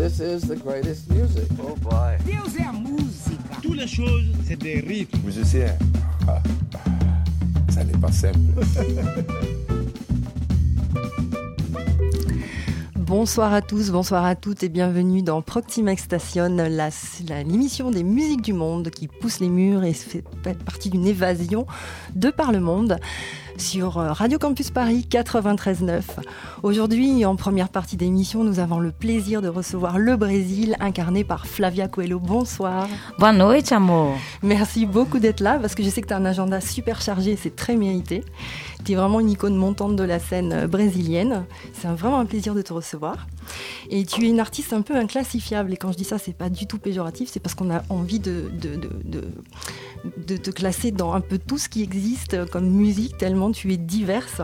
[0.00, 1.44] This is the greatest music.
[1.60, 2.16] Oh boy.
[2.24, 3.60] Deus é a música.
[3.60, 5.18] Toutes les choses, c'est des rythmes.
[5.22, 5.76] Musicien,
[6.26, 6.40] ah,
[7.68, 8.38] ça n'est pas simple.
[12.96, 16.48] Bonsoir à tous, bonsoir à toutes et bienvenue dans Proxima Station,
[17.28, 20.24] l'émission des musiques du monde qui pousse les murs et fait
[20.64, 21.66] partie d'une évasion
[22.14, 22.96] de par le monde
[23.60, 26.02] sur euh, Radio Campus Paris 93.9.
[26.62, 31.46] Aujourd'hui, en première partie d'émission, nous avons le plaisir de recevoir le Brésil incarné par
[31.46, 32.18] Flavia Coelho.
[32.18, 32.88] Bonsoir.
[33.18, 34.16] Boa noite, amor.
[34.42, 37.36] Merci beaucoup d'être là parce que je sais que tu as un agenda super chargé
[37.36, 38.24] c'est très mérité.
[38.84, 41.44] Tu es vraiment une icône montante de la scène euh, brésilienne.
[41.74, 43.26] C'est vraiment un plaisir de te recevoir.
[43.90, 45.72] Et tu es une artiste un peu inclassifiable.
[45.72, 48.20] Et quand je dis ça, c'est pas du tout péjoratif, c'est parce qu'on a envie
[48.20, 48.50] de,
[50.26, 54.40] te classer dans un peu tout ce qui existe comme musique, tellement tu es diverse.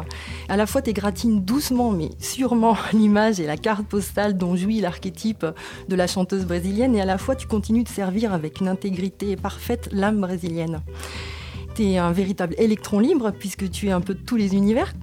[0.48, 4.80] À la fois, tu gratines doucement, mais sûrement l'image et la carte postale dont jouit
[4.80, 5.46] l'archétype
[5.88, 6.94] de la chanteuse brésilienne.
[6.94, 10.82] Et à la fois, tu continues de servir avec une intégrité parfaite l'âme brésilienne.
[11.74, 14.94] Tu es un véritable électron libre puisque tu es un peu de tous les univers.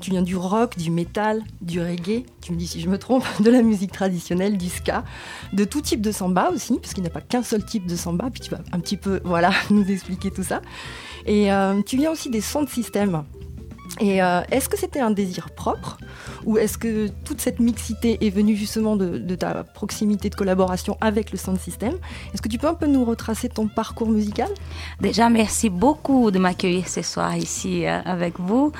[0.00, 3.24] Tu viens du rock, du métal, du reggae, tu me dis si je me trompe,
[3.40, 5.04] de la musique traditionnelle, du ska,
[5.52, 7.96] de tout type de samba aussi, parce qu'il n'y a pas qu'un seul type de
[7.96, 10.62] samba, puis tu vas un petit peu voilà, nous expliquer tout ça.
[11.26, 13.24] Et euh, tu viens aussi des sons de système.
[13.98, 15.98] Et euh, est-ce que c'était un désir propre
[16.46, 21.32] ou est-ce que toute cette mixité est venue justement de, ta proximité de collaboration avec
[21.32, 21.94] le sound system?
[22.32, 24.48] Est-ce que tu peux un peu nous retracer ton parcours musical?
[25.00, 28.72] Déjà, merci beaucoup de m'accueillir ce soir ici euh, avec vous.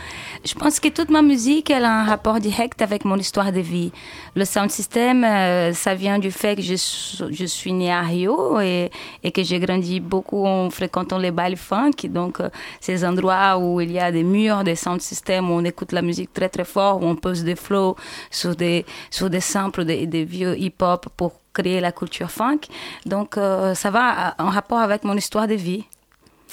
[0.44, 3.60] Je pense que toute ma musique, elle a un rapport direct avec mon histoire de
[3.60, 3.92] vie.
[4.36, 8.90] Le sound system, euh, ça vient du fait que je, suis- née à Rio et,
[9.34, 12.08] que j'ai grandi beaucoup en fréquentant les bals funk.
[12.08, 12.38] Donc,
[12.80, 16.02] ces endroits où il y a des murs, des sound systems, où on écoute la
[16.02, 17.96] musique très très fort, où on pose des flows
[18.30, 22.60] sur des, sur des samples, des, des vieux hip-hop pour créer la culture funk.
[23.06, 25.84] Donc, euh, ça va en rapport avec mon histoire de vie.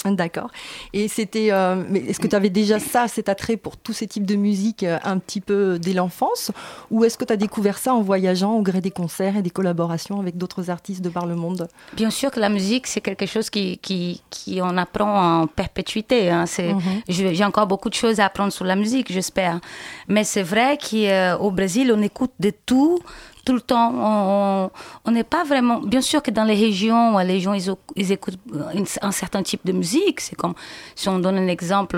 [0.05, 0.49] D'accord.
[0.93, 1.49] Et c'était.
[1.51, 4.35] euh, mais est-ce que tu avais déjà ça, cet attrait pour tous ces types de
[4.35, 6.51] musique euh, un petit peu dès l'enfance?
[6.91, 9.49] Ou est-ce que tu as découvert ça en voyageant au gré des concerts et des
[9.49, 11.67] collaborations avec d'autres artistes de par le monde?
[11.93, 16.29] Bien sûr que la musique, c'est quelque chose qui, qui, qui on apprend en perpétuité.
[16.29, 16.45] Hein.
[16.45, 16.73] C'est,
[17.09, 19.59] je- J'ai encore beaucoup de choses à apprendre sur la musique, j'espère.
[20.07, 22.99] Mais c'est vrai qu'au Brésil, on écoute de tout,
[23.47, 23.89] tout le temps.
[25.05, 25.77] On- n'est pas vraiment...
[25.93, 28.39] Bien sûr que dans les régions, les gens, ils, écoutent
[28.77, 30.19] une- un certain type de musique.
[30.25, 30.53] C'est comme,
[30.99, 31.97] si on donne un exemple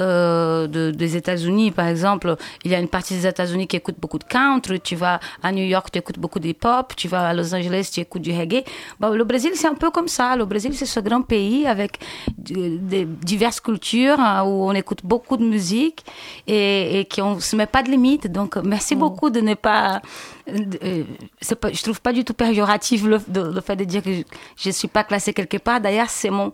[0.00, 3.96] euh, de, des États-Unis, par exemple, il y a une partie des États-Unis qui écoute
[3.98, 4.80] beaucoup de country.
[4.80, 6.86] Tu vas à New York, tu écoutes beaucoup de hip-hop.
[6.94, 8.62] Tu vas à Los Angeles, tu écoutes du reggae.
[9.00, 10.36] Bon, le Brésil, c'est un peu comme ça.
[10.36, 11.92] Le Brésil, c'est ce grand pays avec
[12.36, 16.00] de- des diverses cultures hein, où on écoute beaucoup de musique
[16.46, 18.26] et, et qu'on ne se met pas de limites.
[18.30, 20.02] Donc, merci beaucoup de ne pas...
[20.48, 21.04] euh,
[21.40, 24.10] c'est pas, je trouve pas du tout péjoratif le, de- le fait de dire que
[24.56, 25.80] je ne suis pas classée quelque part.
[25.80, 26.52] D'ailleurs, c'est mon...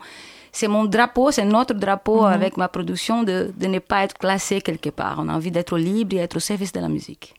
[0.51, 4.63] C'est mon drapeau, c'est notre drapeau avec ma production de, de ne pas être classé
[4.63, 5.17] quelque part.
[5.19, 7.35] On a envie d'être libre et être au service de la musique.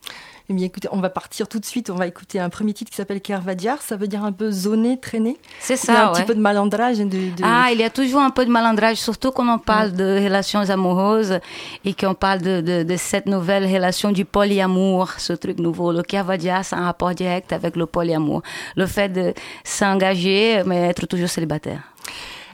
[0.50, 1.90] Eh bien, écoutez, on va partir tout de suite.
[1.90, 3.80] On va écouter un premier titre qui s'appelle Kervadiar.
[3.82, 5.36] Ça veut dire un peu zoné, traîné.
[5.60, 6.98] C'est Il y a ça, un petit peu de malandrage.
[6.98, 9.92] De, de- Ah, il y a toujours un peu de malandrage, surtout quand on parle
[9.92, 11.38] de relations amoureuses
[11.84, 15.92] et qu'on parle de, de, de cette nouvelle relation du polyamour, ce truc nouveau.
[15.92, 18.42] Le Kervadia, c'est un rapport direct avec le polyamour.
[18.74, 21.80] Le fait de s'engager, mais être toujours célibataire.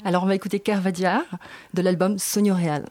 [0.05, 1.23] Alors, on va écouter Kervadiar
[1.73, 2.85] de l'album Sonio Real.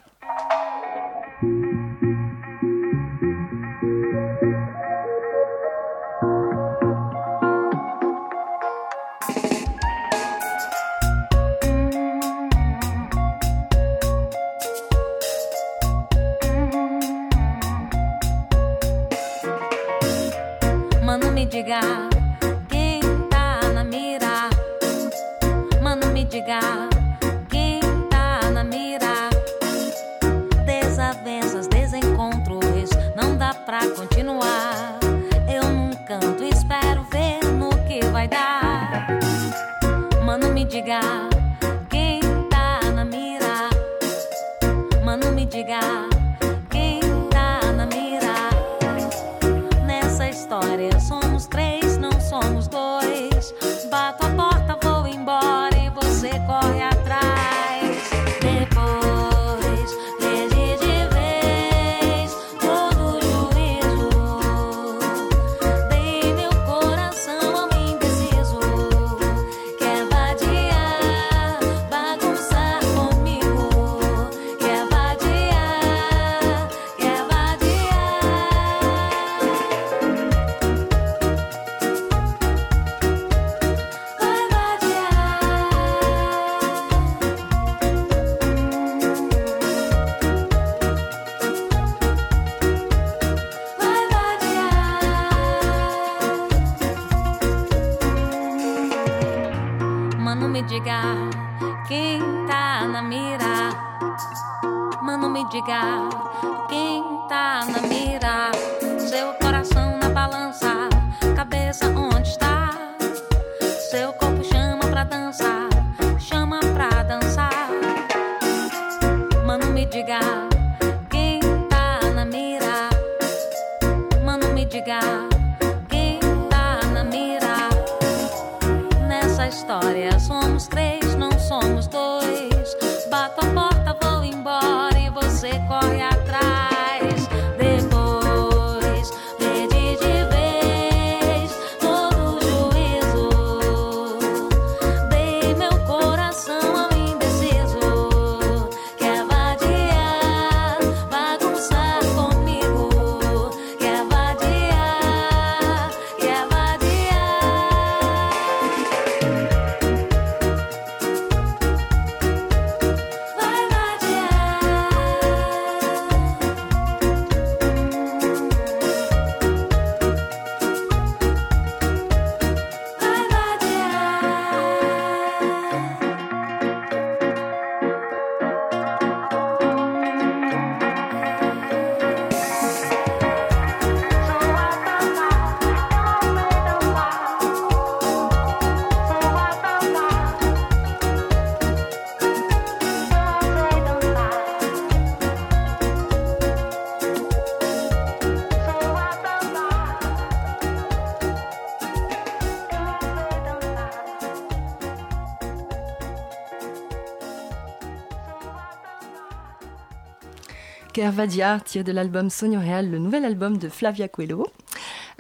[211.06, 214.48] Kervadia, tiré de l'album Sonio Real, le nouvel album de Flavia Coelho.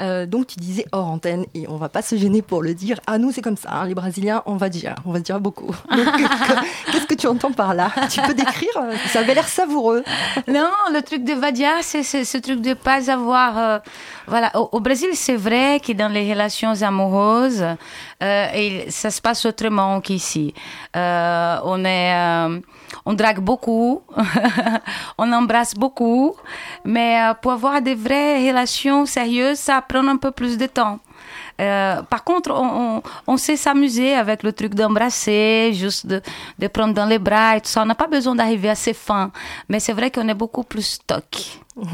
[0.01, 2.99] Euh, donc tu disais hors antenne, et on va pas se gêner pour le dire,
[3.05, 5.75] à nous c'est comme ça, hein, les Brésiliens, on va dire, on va dire beaucoup.
[6.91, 8.69] Qu'est-ce tu entends par là Tu peux décrire?
[9.07, 10.03] Ça avait l'air savoureux.
[10.47, 13.57] Non, le truc de Vadia, c'est ce truc de pas avoir.
[13.57, 13.79] euh,
[14.27, 17.65] voilà, au, Brésil, c'est vrai que dans les relations amoureuses,
[18.23, 20.53] euh, ça se passe autrement qu'ici.
[20.95, 22.61] Euh, on est,
[23.05, 24.01] on drague beaucoup,
[25.17, 26.35] on embrasse beaucoup,
[26.83, 30.99] mais pour avoir des vraies relations sérieuses, ça prend un peu plus de temps.
[31.61, 36.21] Euh, par contre, on, on, on sait s'amuser avec le truc d'embrasser, juste de,
[36.59, 37.81] de prendre dans les bras et tout ça.
[37.81, 39.31] On n'a pas besoin d'arriver assez fin,
[39.69, 41.59] mais c'est vrai qu'on est beaucoup plus stock.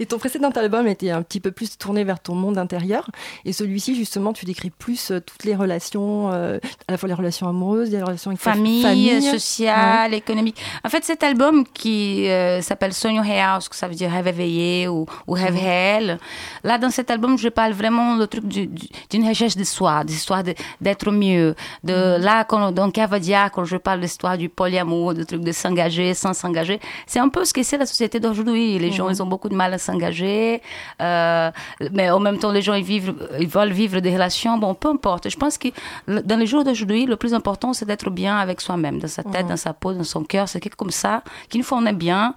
[0.00, 3.08] Et ton précédent album était un petit peu plus tourné vers ton monde intérieur.
[3.44, 6.58] Et celui-ci, justement, tu décris plus euh, toutes les relations, euh,
[6.88, 9.22] à la fois les relations amoureuses, les relations avec famille, famille.
[9.22, 10.56] sociale, économique.
[10.84, 14.28] En fait, cet album qui euh, s'appelle Sonho Real, ce que ça veut dire rêve
[14.28, 15.60] éveillé ou, ou rêve Mhm.
[15.60, 16.18] réel.
[16.64, 20.04] Là, dans cet album, je parle vraiment le truc du- du- d'une recherche de soi,
[20.04, 21.54] d'histoire de- d'être mieux.
[21.84, 22.22] De Mhm.
[22.22, 26.14] là, quand, dans Cavadia, quand je parle de l'histoire du polyamour, du truc de s'engager
[26.14, 28.78] sans s'engager, c'est un peu ce que c'est la société d'aujourd'hui.
[28.78, 28.92] Les Mhm.
[28.92, 30.62] gens, ils ont beaucoup de mal à s'engager,
[31.02, 31.50] euh,
[31.92, 34.58] mais en même temps, les gens, ils vivent, ils veulent vivre des relations.
[34.58, 35.28] Bon, peu importe.
[35.28, 35.68] Je pense que
[36.06, 39.48] dans les jours d'aujourd'hui, le plus important, c'est d'être bien avec soi-même, dans sa tête,
[39.48, 40.48] dans sa peau, dans son cœur.
[40.48, 42.34] C'est quelque comme ça qu'une fois on est bien,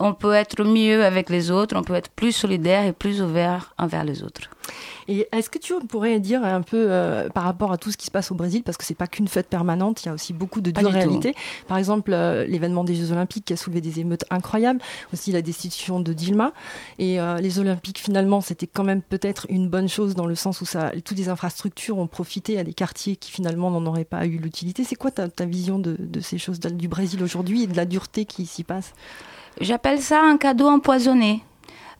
[0.00, 3.74] on peut être mieux avec les autres, on peut être plus solidaire et plus ouvert
[3.78, 4.50] envers les autres.
[5.08, 8.06] Et est-ce que tu pourrais dire un peu euh, par rapport à tout ce qui
[8.06, 10.32] se passe au Brésil, parce que c'est pas qu'une fête permanente, il y a aussi
[10.32, 11.34] beaucoup de dures réalités.
[11.66, 14.80] Par exemple, euh, l'événement des Jeux Olympiques qui a soulevé des émeutes incroyables,
[15.12, 16.52] aussi la destitution de Dilma.
[16.98, 20.60] Et euh, les Olympiques, finalement, c'était quand même peut-être une bonne chose dans le sens
[20.60, 24.26] où ça, toutes les infrastructures ont profité à des quartiers qui finalement n'en auraient pas
[24.26, 24.84] eu l'utilité.
[24.84, 27.84] C'est quoi ta, ta vision de, de ces choses du Brésil aujourd'hui et de la
[27.84, 28.92] dureté qui s'y passe?
[29.60, 31.42] J'appelle ça un cadeau empoisonné.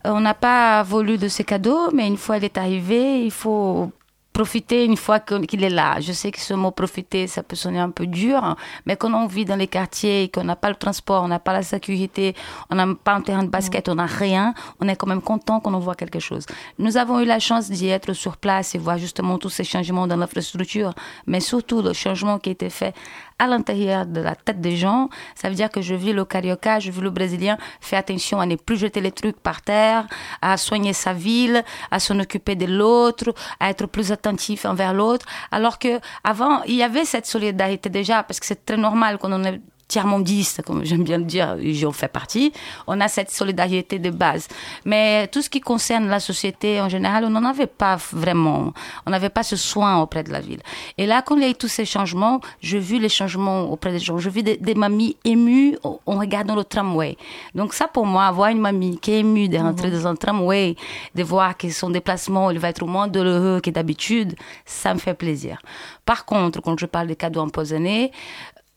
[0.07, 3.31] Euh, On n'a pas voulu de ce cadeau, mais une fois il est arrivé, il
[3.31, 3.93] faut
[4.33, 6.01] profiter une fois qu'il est là.
[6.01, 9.27] Je sais que ce mot profiter, ça peut sonner un peu dur, mais quand on
[9.27, 12.35] vit dans les quartiers et qu'on n'a pas le transport, on n'a pas la sécurité,
[12.71, 15.61] on n'a pas un terrain de basket, on n'a rien, on est quand même content
[15.61, 16.47] qu'on en voit quelque chose.
[16.79, 20.07] Nous avons eu la chance d'y être sur place et voir justement tous ces changements
[20.07, 20.95] dans l'infrastructure,
[21.27, 22.95] mais surtout le changement qui a été fait
[23.41, 25.09] à l'intérieur de la tête des gens.
[25.35, 28.47] Ça veut dire que je vis le carioca, je vis le brésilien, fait attention à
[28.47, 30.07] ne plus jeter les trucs par terre,
[30.43, 35.27] à soigner sa ville, à s'en occuper de l'autre, à être plus attentif envers l'autre.
[35.51, 39.33] Alors que avant, il y avait cette solidarité déjà, parce que c'est très normal quand
[39.33, 42.53] on est tiers-mondistes, comme j'aime bien le dire, j'en fais partie,
[42.87, 44.47] on a cette solidarité de base.
[44.85, 48.73] Mais tout ce qui concerne la société en général, on n'en avait pas vraiment.
[49.05, 50.61] On n'avait pas ce soin auprès de la ville.
[50.97, 53.91] Et là, quand il y a eu tous ces changements, j'ai vu les changements auprès
[53.91, 54.19] des gens.
[54.19, 57.17] Je vis des, des mamies émues en regardant le tramway.
[57.55, 60.77] Donc ça, pour moi, voir une mamie qui est émue de rentrer dans un tramway,
[61.17, 65.15] de voir que son déplacement, il va être moins douloureux que d'habitude, ça me fait
[65.15, 65.61] plaisir.
[66.07, 68.13] Par contre, quand je parle des cadeaux empoisonnés,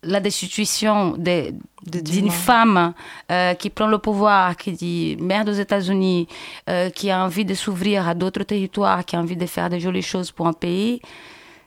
[0.03, 1.53] la destitution de-
[1.85, 2.93] d'une femme
[3.31, 6.27] euh, qui prend le pouvoir, qui dit merde aux États-Unis,
[6.69, 9.79] euh, qui a envie de s'ouvrir à d'autres territoires, qui a envie de faire des
[9.79, 11.01] jolies choses pour un pays,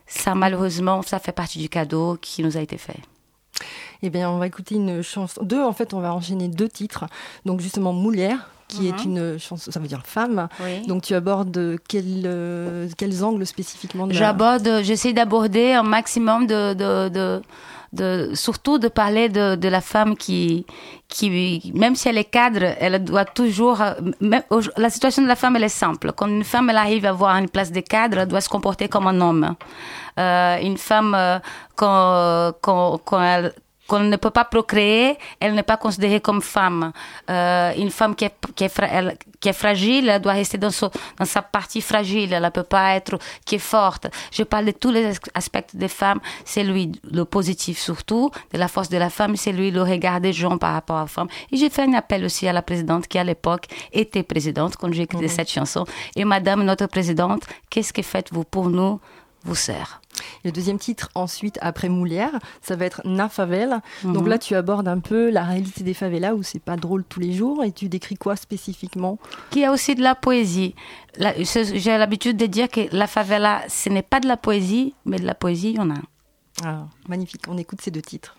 [0.07, 2.99] ça malheureusement, ça fait partie du cadeau qui nous a été fait.
[4.03, 5.41] Eh bien, on va écouter une chanson.
[5.43, 7.05] Deux, en fait, on va enchaîner deux titres.
[7.45, 10.47] Donc, justement, Moulière, qui est une chanson, ça veut dire femme.
[10.63, 10.85] Oui.
[10.87, 16.47] Donc, tu abordes quel, euh, quels angles spécifiquement de la- J'aborde, j'essaie d'aborder un maximum
[16.47, 17.41] de, de, de,
[17.93, 20.65] de- surtout de parler de, de la femme qui,
[21.07, 24.43] qui, même si elle est cadre, elle doit toujours, euh, même-
[24.75, 26.11] la situation de la femme, elle est simple.
[26.15, 28.89] Quand une femme, elle arrive à avoir une place de cadre, elle doit se comporter
[28.89, 29.55] comme un homme.
[30.19, 31.39] Euh, une femme, euh,
[31.75, 33.53] quand, quand, quand elle,
[33.87, 36.91] qu'on ne peut pas procréer, elle n'est pas considérée comme femme.
[37.29, 40.71] Euh, une femme qui est, qui, est elle- qui est fragile, elle doit rester dans,
[40.71, 42.33] son- dans sa partie fragile.
[42.33, 44.07] Elle ne peut pas être qui est forte.
[44.31, 46.19] Je parle de tous les as- aspects des femmes.
[46.45, 49.35] C'est lui le positif surtout, de la force de la femme.
[49.35, 51.27] C'est lui le regard des gens par rapport à la femme.
[51.51, 54.91] Et j'ai fait un appel aussi à la présidente qui à l'époque était présidente quand
[54.91, 55.85] j'ai écrit cette chanson.
[56.15, 58.99] Et Madame notre présidente, qu'est-ce que faites-vous pour nous,
[59.47, 60.01] vous sœurs?
[60.43, 63.81] Le deuxième titre, ensuite, après Moulière, ça va être Na Favela.
[64.03, 67.19] Donc là, tu abordes un peu la réalité des favelas où c'est pas drôle tous
[67.19, 67.63] les jours.
[67.63, 69.19] Et tu décris quoi spécifiquement?
[69.51, 70.75] Qu'il y a aussi de la poésie.
[71.19, 75.25] J'ai l'habitude de dire que la favela, ce n'est pas de la poésie, mais de
[75.25, 75.99] la poésie, il y en a.
[76.65, 78.35] ah, Magnifique, on écoute ces deux titres.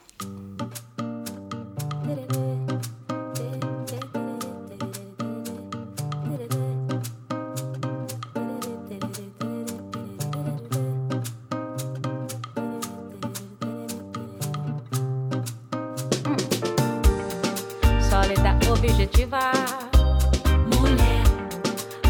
[19.09, 19.53] Objetiva.
[20.77, 21.25] Mulher.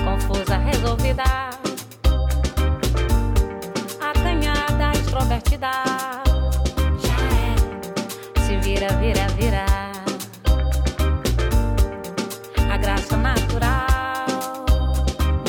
[0.05, 1.25] Confusa, resolvida.
[4.00, 5.71] Acanhada, extrovertida.
[7.05, 8.40] Já é.
[8.47, 9.64] Se vira, vira, vira.
[12.71, 14.67] A graça natural.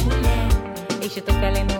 [0.05, 1.03] Mulher.
[1.03, 1.78] Instinto felino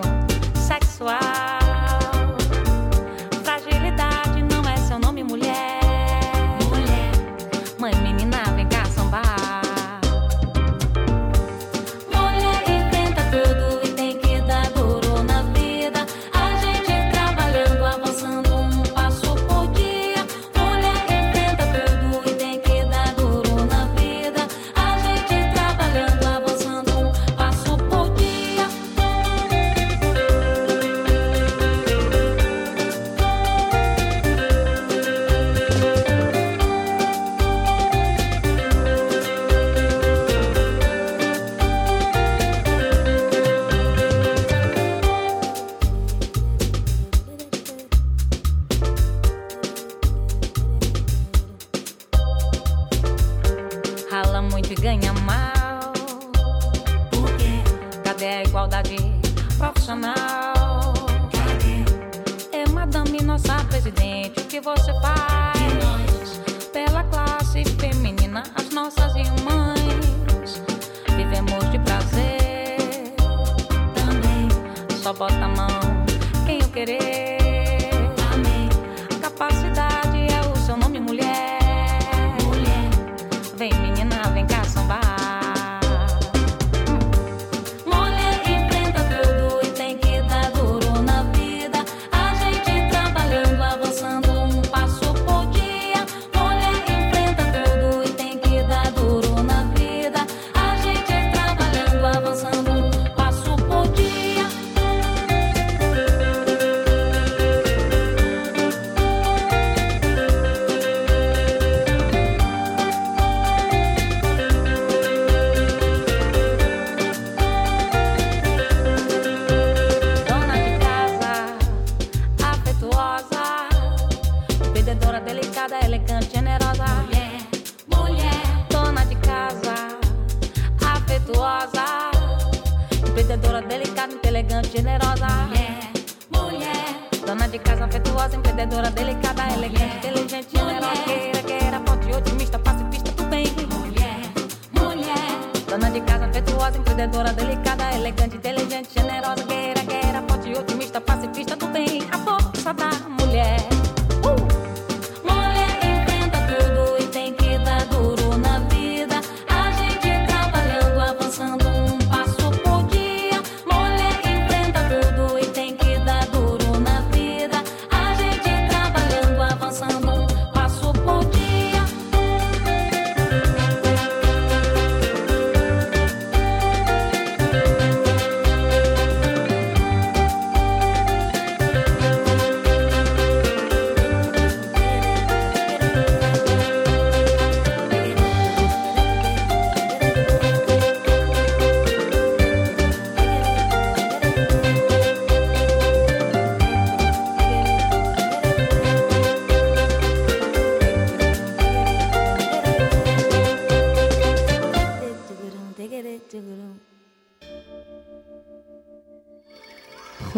[147.00, 148.39] vendedora delicada, elegante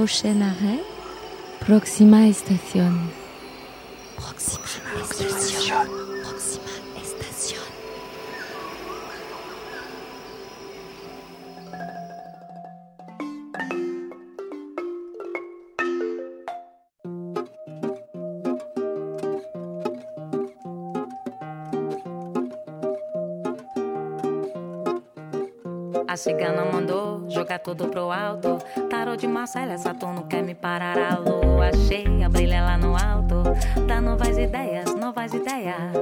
[0.03, 0.83] prochain arrêt,
[1.61, 2.93] Proxima Station.
[4.17, 4.65] Proxima,
[4.99, 5.87] Proxima
[6.25, 6.73] Proxima
[26.09, 27.02] A chegando mandou
[27.53, 28.59] joga tudo pro alto.
[28.89, 30.97] Tarô de Marcela, é Saturno quer me parar.
[30.97, 33.43] A lua cheia brilha lá no alto.
[33.87, 35.93] Dá novas ideias, novas ideias.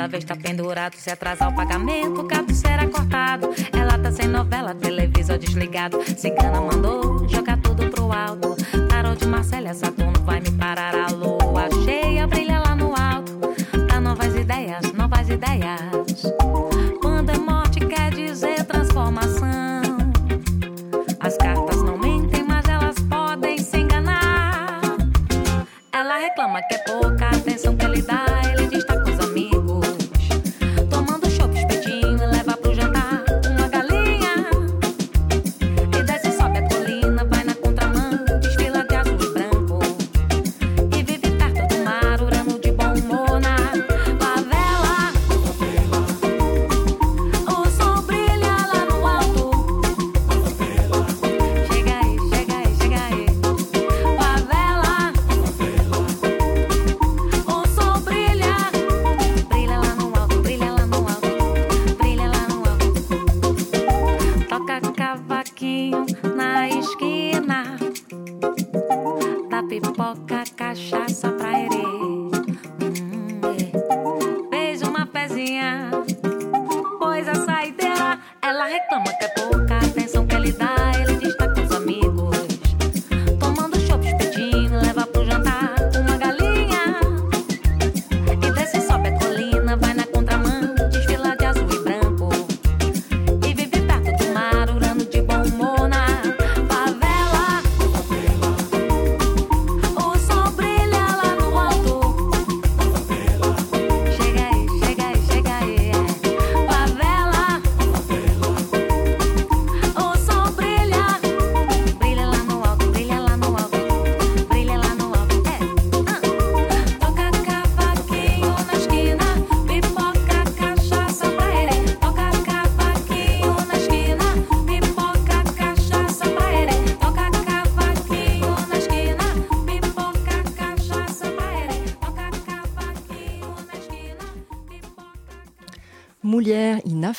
[0.00, 1.49] Essa vez tá pendurado, se atrasar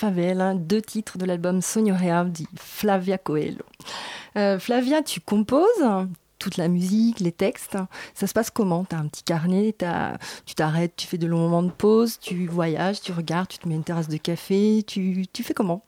[0.02, 3.64] Favela, deux titres de l'album Sonho Real de Flavia Coelho.
[4.36, 5.68] Euh, Flavia, tu composes
[6.40, 7.78] toute la musique, les textes.
[8.16, 8.84] Ça se passe comment?
[8.84, 9.76] Tu as un petit carnet,
[10.48, 13.68] tu t'arrêtes, tu fais de longs moments de pause, tu voyages, tu regardes, tu te
[13.68, 15.86] mets une terrasse de café, tu, tu fais comment?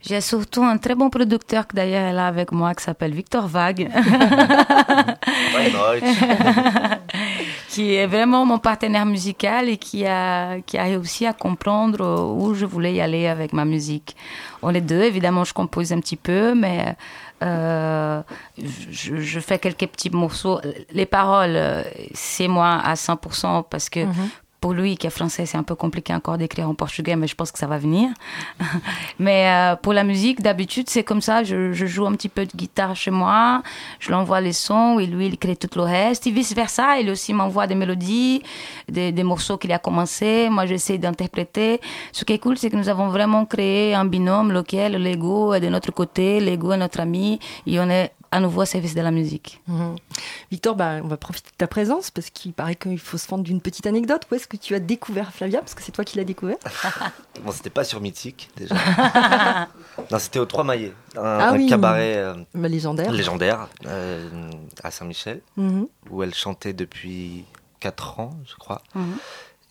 [0.00, 3.48] J'ai surtout un très bon producteur que d'ailleurs est là avec moi qui s'appelle Victor
[3.48, 3.90] Vague.
[7.68, 12.54] qui est vraiment mon partenaire musical et qui a, qui a réussi à comprendre où
[12.54, 14.16] je voulais y aller avec ma musique.
[14.62, 16.96] On est deux, évidemment, je compose un petit peu, mais
[17.42, 18.22] euh,
[18.56, 20.60] je, je, fais quelques petits morceaux.
[20.92, 21.84] Les paroles,
[22.14, 24.28] c'est moi à 100% parce que mm-hmm
[24.60, 27.34] pour lui qui est français, c'est un peu compliqué encore d'écrire en portugais, mais je
[27.34, 28.10] pense que ça va venir.
[29.18, 31.44] mais euh, pour la musique, d'habitude, c'est comme ça.
[31.44, 33.62] Je, je, joue un petit peu de guitare chez moi,
[34.00, 36.26] je l'envoie les sons et lui, il crée tout le reste.
[36.26, 38.42] Et vice-versa, il aussi m'envoie des mélodies,
[38.88, 40.48] des, des morceaux qu'il a commencé.
[40.50, 41.80] Moi, j'essaie d'interpréter.
[42.12, 45.60] Ce qui est cool, c'est que nous avons vraiment créé un binôme lequel l'ego est
[45.60, 49.00] de notre côté, l'ego est notre ami, et on est à nouveau au service de
[49.00, 49.60] la musique.
[49.66, 49.96] Mhm.
[50.50, 53.44] Victor, bah, on va profiter de ta présence parce qu'il paraît qu'il faut se fendre
[53.44, 54.22] d'une petite anecdote.
[54.30, 55.60] Où est-ce que tu as découvert Flavia?
[55.60, 56.56] Parce que c'est toi qui l'as découvert.
[57.42, 58.74] bon, c'était pas sur Mythique déjà.
[60.10, 64.50] non, c'était au Trois Maillets, un, ah cabaret euh, bah, légendaire, légendaire euh,
[64.82, 65.86] à Saint-Michel, mhm.
[66.10, 67.44] où elle chantait depuis
[67.80, 68.82] 4 ans, je crois.
[68.94, 69.16] Mhm.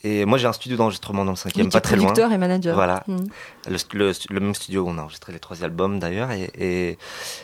[0.07, 2.05] Et moi, j'ai un studio d'enregistrement dans le cinquième, pas très loin.
[2.05, 2.75] producteur et manager.
[2.75, 3.03] Voilà.
[3.07, 3.25] Mm.
[3.67, 6.31] Le, même studio où on a enregistré les trois albums d'ailleurs.
[6.31, 6.97] Et, et,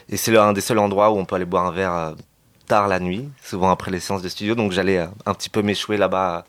[0.08, 2.14] et c'est un des seuls endroits où on peut aller boire un verre euh,
[2.68, 4.56] tard la nuit, souvent après les séances de studio.
[4.56, 6.46] Donc j'allais euh, un petit peu m'échouer là-bas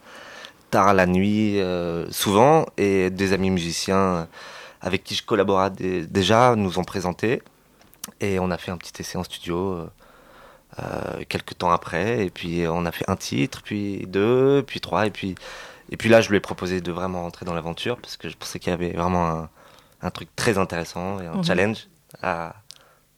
[0.71, 2.65] tard la nuit, euh, souvent.
[2.77, 4.27] Et des amis musiciens
[4.79, 7.41] avec qui je collaborais déjà nous ont présenté.
[8.21, 9.89] Et on a fait un petit essai en studio.
[10.77, 15.07] Euh, quelques temps après, et puis on a fait un titre, puis deux, puis trois,
[15.07, 15.35] et puis
[15.91, 18.37] et puis là, je lui ai proposé de vraiment rentrer dans l'aventure parce que je
[18.37, 19.49] pensais qu'il y avait vraiment un,
[20.01, 21.43] un, truc très intéressant et un mhm.
[21.43, 21.87] challenge
[22.23, 22.55] à,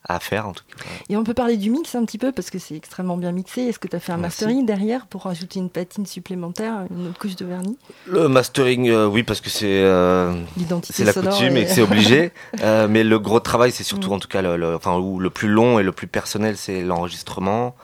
[0.04, 0.84] à, faire en tout cas.
[1.08, 3.62] Et on peut parler du mix un petit peu parce que c'est extrêmement bien mixé.
[3.62, 7.20] Est-ce que tu as fait un mastering derrière pour rajouter une patine supplémentaire, une autre
[7.20, 7.78] couche de vernis?
[8.06, 10.34] Le mastering, euh, oui, parce que c'est euh,
[10.84, 12.34] c'est la coutume et, que c'est obligé.
[12.62, 14.16] euh, mais le gros travail, c'est surtout mhm.
[14.16, 17.76] en tout cas le, enfin, le plus long et le plus personnel, c'est l'enregistrement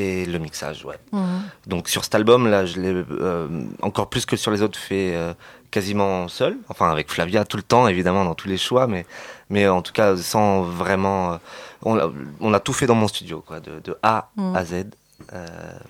[0.00, 0.98] et le mixage, ouais.
[1.12, 1.42] Mhm.
[1.66, 3.48] Donc sur cet album là, je l'ai euh,
[3.82, 5.32] encore plus que sur les autres fait euh,
[5.70, 9.06] quasiment seul, enfin avec Flavia tout le temps évidemment dans tous les choix, mais
[9.48, 11.36] mais en tout cas sans vraiment, euh,
[11.82, 12.10] on, a,
[12.40, 14.56] on, a tout fait dans mon studio quoi, de, de A mhm.
[14.56, 14.72] à Z.
[14.72, 14.88] made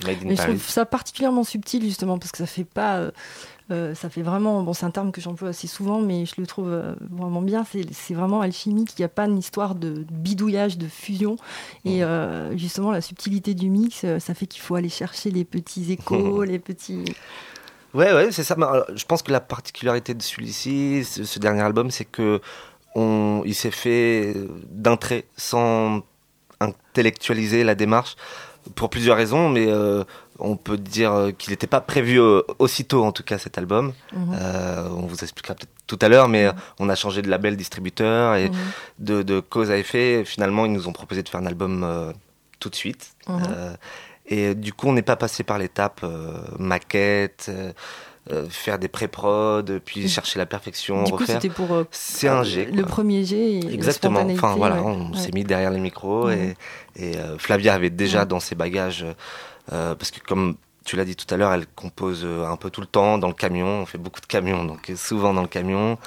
[0.07, 3.11] in Mais je trouve ça particulièrement subtil justement parce que ça fait pas
[3.71, 6.47] euh, ça fait vraiment, bon, c'est un terme que j'emploie assez souvent, mais je le
[6.47, 7.65] trouve euh, vraiment bien.
[7.93, 8.91] C'est vraiment alchimique.
[8.99, 11.37] Il n'y a pas une histoire de bidouillage, de fusion.
[11.85, 15.93] Et euh, justement, la subtilité du mix, ça fait qu'il faut aller chercher les petits
[15.93, 17.05] échos, les petits.
[17.95, 18.57] Ouais, ouais, c'est ça.
[18.95, 22.41] Je pense que la particularité de celui-ci, ce, dernier album, c'est que
[22.95, 24.35] on, il s'est fait
[24.69, 26.03] d'un trait, sans
[26.61, 28.17] intellectualiser la démarche,
[28.75, 29.69] pour plusieurs raisons, mais
[30.41, 33.93] on peut dire euh, qu'il n'était pas prévu euh, aussitôt, en tout cas, cet album.
[34.13, 34.37] Mhm.
[34.41, 38.37] Euh, on vous expliquera peut-être tout à l'heure, mais on a changé de label distributeur
[38.37, 39.23] et mhm.
[39.23, 40.25] de, cause à effet.
[40.25, 42.15] Finalement, ils nous ont proposé de faire un album
[42.59, 43.13] tout de suite.
[43.29, 43.77] Mhm.
[44.27, 46.05] et du coup, on n'est pas passé par l'étape
[46.59, 47.51] maquette.
[48.49, 51.41] Faire des pré-prod, puis chercher la perfection, du refaire.
[51.41, 52.67] Coup, pour c'est un G.
[52.67, 53.61] Le premier G.
[53.73, 54.21] Exactement.
[54.31, 56.57] Enfin voilà, on s'est mis derrière les micros et,
[56.97, 59.05] et Flavia avait déjà dans ses bagages
[59.73, 62.71] euh, parce que comme tu l'as dit tout à l'heure, elle compose euh, un peu
[62.71, 63.83] tout le temps dans le camion.
[63.83, 65.99] On fait beaucoup de camions, donc souvent dans le camion.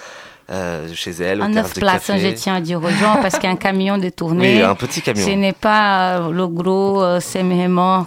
[0.50, 1.42] Euh, chez elle.
[1.42, 4.76] En neuf places, je tiens à dire aux gens, parce qu'un camion détourné, oui, un
[4.76, 5.26] petit camion.
[5.26, 7.20] ce n'est pas euh, le gros euh,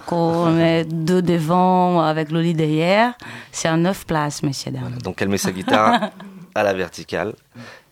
[0.05, 3.15] qu'on met deux devant avec le lit derrière.
[3.53, 4.99] C'est un neuf places, messieurs dames.
[5.03, 6.11] donc elle met sa guitare
[6.55, 7.33] à la verticale.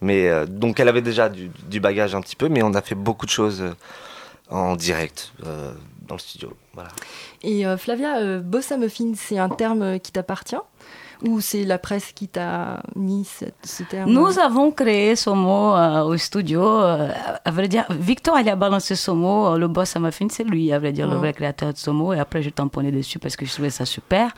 [0.03, 2.95] Mais donc elle avait déjà du, du, bagage un petit peu, mais on a fait
[2.95, 3.65] beaucoup de choses
[4.51, 5.33] en direct
[6.07, 6.53] dans le studio.
[6.75, 6.91] Voilà.
[7.43, 10.57] Et euh, Flavia, euh, bossa muffin, c'est un terme qui t'appartient?
[11.23, 13.29] Ou c'est la presse qui t'a mis
[13.63, 14.11] ce terme?
[14.11, 16.63] Nous avons créé ce mot euh, au studio.
[16.63, 17.09] Euh,
[17.45, 19.47] à vrai dire, Victor il a balancé ce mot.
[19.47, 21.79] Euh, le boss à ma fin, c'est lui, à vrai dire, le vrai créateur de
[21.79, 22.13] ce mot.
[22.13, 24.31] Et après, je tamponnais dessus parce que je trouvais ça super.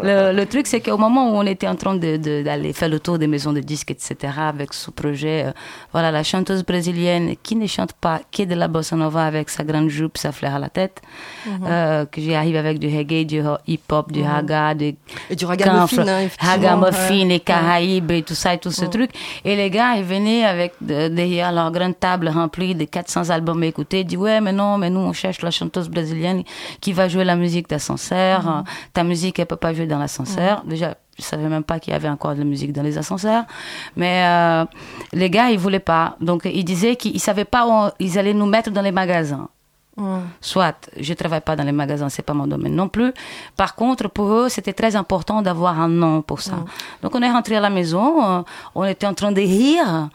[0.00, 3.26] Le, truc, c'est qu'au moment où on était en train d'aller faire le tour des
[3.26, 5.52] maisons de disques, etc., avec ce projet,
[5.92, 9.48] voilà, la chanteuse brésilienne qui ne chante pas, qui est de la bossa nova avec
[9.50, 11.00] sa grande jupe, sa fleur à la tête,
[11.46, 12.06] mhm.
[12.10, 14.96] que j'y arrive avec du reggae, du hip-hop, du mm du
[15.30, 15.46] et du
[16.38, 19.10] ragamuffin, les Caraïbes et tout ça et tout ce truc.
[19.44, 23.66] Et les gars, ils venaient avec derrière leur grande table remplie de 400 albums à
[23.66, 24.00] écouter.
[24.00, 26.42] Ils disent, ouais, mais non, mais nous, on cherche la chanteuse brésilienne
[26.80, 28.64] qui va jouer la musique d'ascenseur.
[28.92, 30.62] Ta musique, elle peut pas jouer dans l'ascenseur.
[30.66, 33.44] Déjà, je savais même pas qu'il y avait encore de la musique dans les ascenseurs.
[33.96, 34.64] Mais euh,
[35.12, 36.16] les gars, ils voulaient pas.
[36.20, 39.48] Donc, ils disaient qu'ils savaient pas où ils allaient nous mettre dans les magasins.
[40.40, 43.12] Soit, je travaille pas dans les magasins, c'est pas mon domaine non plus.
[43.56, 46.64] Par contre, pour eux, c'était très important d'avoir un nom pour ça.
[47.02, 48.42] Donc, on est rentré à la maison, euh,
[48.74, 50.08] on était en train de rire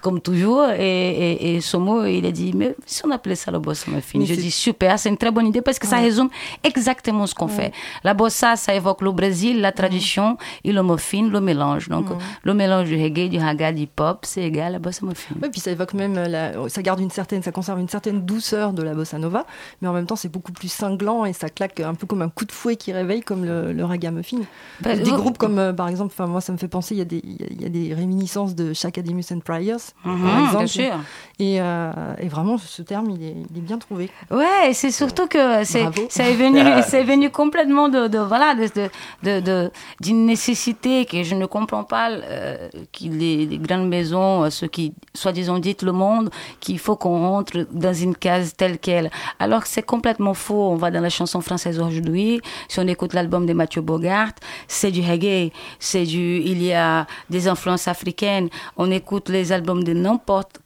[0.00, 0.68] comme toujours.
[0.70, 1.60] Et, et,
[2.08, 5.08] il a dit, mais si on appelait ça la bossa muffin Je dis, super, c'est
[5.08, 6.28] une très bonne idée parce que ça résume
[6.62, 7.72] exactement ce qu'on fait.
[8.04, 11.88] La bossa, ça évoque le Brésil, la tradition, et le muffin, le mélange.
[11.88, 12.06] Donc,
[12.42, 15.34] le mélange du reggae, du raga, du pop, c'est égal à la bossa muffin.
[15.40, 18.72] Oui, puis ça évoque même, la, ça garde une certaine, ça conserve une certaine douceur
[18.72, 19.46] de la bossa nova,
[19.80, 22.28] mais en même temps, c'est beaucoup plus cinglant et ça claque un peu comme un
[22.28, 24.38] coup de fouet qui réveille, comme le, le raga muffin.
[24.80, 27.04] Bah, des groupes comme, euh, par exemple, moi, ça me fait penser, il y a
[27.04, 30.56] des, il y a des réminiscences de Shakademus and Priors Mhm, par exemple.
[30.58, 30.94] Bien sûr.
[31.38, 34.10] Et, euh, et, vraiment, ce terme, il est, il est bien trouvé.
[34.30, 38.90] Ouais, c'est surtout que c'est, ça est venu, c'est venu complètement de, de voilà, de,
[39.24, 42.68] de, de, d'une nécessité que je ne comprends pas, euh,
[43.00, 47.66] les, les, grandes maisons, euh, ceux qui, soi-disant, disent le monde, qu'il faut qu'on rentre
[47.72, 49.10] dans une case telle qu'elle.
[49.38, 50.70] Alors que c'est complètement faux.
[50.70, 52.40] On va dans la chanson française aujourd'hui.
[52.68, 54.32] Si on écoute l'album de Mathieu Bogart,
[54.68, 58.48] c'est du reggae, c'est du, il y a des influences africaines.
[58.76, 60.60] On écoute les albums de n'importe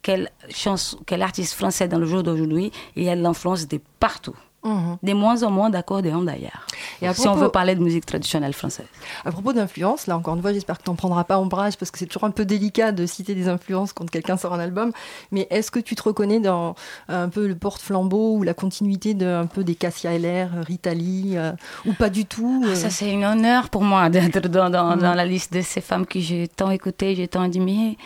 [0.49, 4.35] chanson, quel artiste français dans le jour d'aujourd'hui, il y a de l'influence de partout.
[4.67, 4.97] Mhm.
[5.01, 6.67] Des moins en moins d'accordéon d'ailleurs.
[7.01, 8.87] Et si on veut parler de musique traditionnelle française.
[9.23, 11.89] À propos d'influence, là encore une fois, j'espère que tu n'en prendras pas ombrage parce
[11.91, 14.91] que c'est toujours un peu délicat de citer des influences quand quelqu'un sort un album.
[15.31, 16.75] Mais est-ce que tu te reconnais dans
[17.07, 21.33] un peu le porte-flambeau ou la continuité de un peu des Cassia LR, Rita Lee,
[21.35, 21.51] euh,
[21.85, 25.01] ou pas du tout ah, Ça, c'est un honneur pour moi d'être dans, dans, mhm.
[25.01, 27.97] dans, la liste de ces femmes que j'ai tant écoutées, j'ai tant admirées.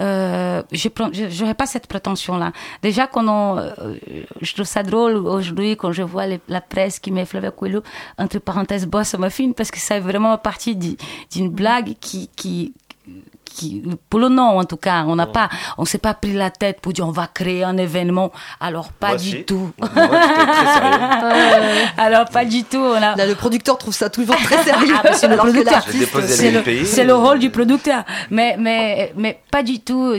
[0.00, 2.52] Euh, je n'aurais pas cette prétention-là.
[2.82, 3.94] Déjà, quand on, euh,
[4.40, 7.82] je trouve ça drôle aujourd'hui quand je vois la presse qui met Flavia Coelho,
[8.18, 12.74] entre parenthèses, bosse ma film, parce que c'est vraiment partie d'une blague qui,
[14.08, 16.80] pour le nom en tout cas, on n'a pas, on s'est pas pris la tête
[16.80, 18.32] pour dire on va créer un événement.
[18.60, 19.70] Alors pas du tout.
[21.96, 22.92] Alors pas du tout.
[22.94, 24.88] Là, le producteur trouve ça toujours très sérieux.
[25.02, 28.04] Ah, c'est le C'est le, rôle du producteur.
[28.30, 30.14] Mais mais mais pas du tout.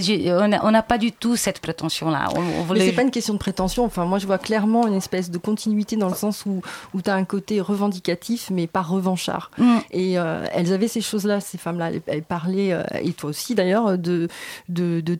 [0.63, 2.30] On n'a pas du tout cette prétention là.
[2.36, 3.86] On, Mais c'est pas une question de prétention.
[3.86, 6.62] Enfin moi je vois clairement une espèce de continuité dans le sens où
[6.94, 9.52] où tu as un côté revendicatif mais pas revanchard.
[9.58, 9.78] Mm.
[9.91, 11.91] Et euh, elles avaient ces choses là, ces femmes là.
[12.08, 14.28] Elles, parlaient euh, et aussi d'ailleurs, de,
[14.70, 15.16] de, de,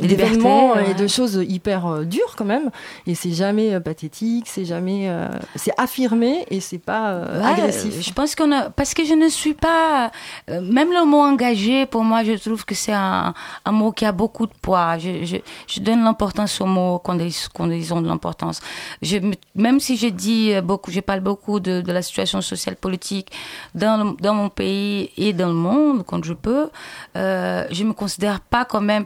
[0.00, 2.70] d'événements et de choses hyper euh, dures quand même.
[3.06, 8.00] Et c'est jamais euh, pathétique, c'est jamais, euh, c'est affirmé et c'est pas agressif.
[8.00, 10.10] Je pense qu'on a, parce que je ne suis pas,
[10.48, 14.12] même le mot engagé pour moi, je trouve que c'est un, un, mot qui a
[14.12, 14.98] beaucoup de poids.
[14.98, 15.36] Je, je,
[15.66, 18.60] je donne l'importance aux mots quand ils, quand ils ont de l'importance.
[19.02, 19.18] Je,
[19.54, 23.30] même si je dis beaucoup, je parle beaucoup de, de la situation sociale politique
[23.74, 26.70] dans, dans mon pays et dans le monde quand je peux,
[27.16, 29.04] euh, je me considère pas quand même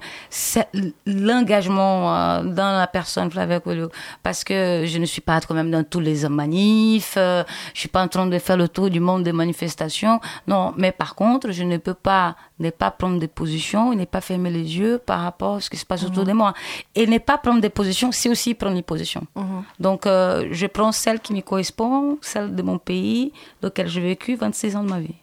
[1.06, 3.90] l'engagement euh, dans la personne Flavia Coelho
[4.22, 7.88] parce que je ne suis pas quand même dans tous les manifs, euh, je suis
[7.88, 10.20] pas en train de faire le tour du monde des manifestations.
[10.46, 14.20] Non, mais par contre, je ne peux pas ne pas prendre des positions, ne pas
[14.20, 16.28] fermer les yeux par rapport à ce qui se passe autour mhm.
[16.28, 16.54] de moi.
[16.94, 19.22] Et ne pas prendre des positions, c'est aussi prendre une position.
[19.36, 19.62] Mhm.
[19.80, 24.00] Donc, euh, je prends celle qui me correspond, celle de mon pays, dans lequel j'ai
[24.00, 25.14] vécu 26 ans de ma vie.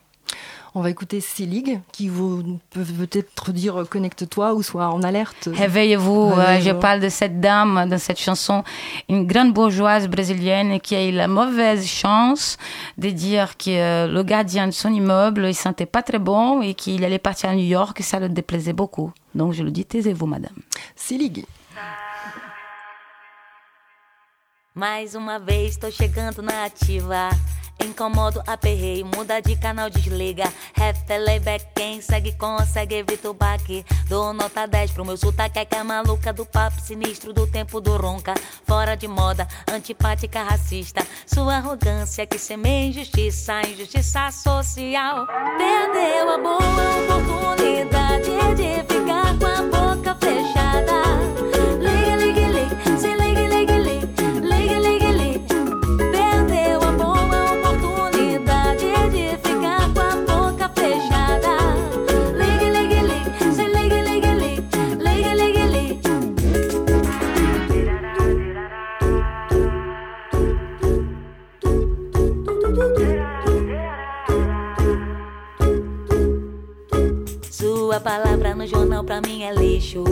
[0.78, 5.48] On va écouter Selig, qui vous peut peut-être dire connecte-toi ou soit en alerte.
[5.50, 6.34] Réveillez-vous.
[6.38, 8.66] Euh, je parle de cette dame dans cette chanson,
[9.08, 12.58] une grande bourgeoise brésilienne qui a eu la mauvaise chance
[12.98, 16.74] de dire que euh, le gardien de son immeuble, il sentait pas très bon et
[16.74, 19.14] qu'il allait partir à New York et ça le déplaisait beaucoup.
[19.34, 20.58] Donc je le dis, taisez-vous, madame.
[20.94, 21.46] Selig.
[24.76, 27.30] Mais uma vez, estou chegando na ativa.
[27.84, 30.52] Incomodo, aperrei, muda de canal, desliga.
[30.74, 33.86] Ref, playback, quem segue consegue, evita o baque.
[34.08, 37.82] Dou nota 10 pro meu sotaque, é que é maluca do papo sinistro do tempo
[37.82, 38.34] do ronca.
[38.66, 41.06] Fora de moda, antipática, racista.
[41.26, 45.28] Sua arrogância que semeia injustiça, injustiça social.
[45.58, 51.55] Perdeu a boa oportunidade de ficar com a boca fechada.
[77.96, 80.04] Sua palavra no jornal pra mim é lixo.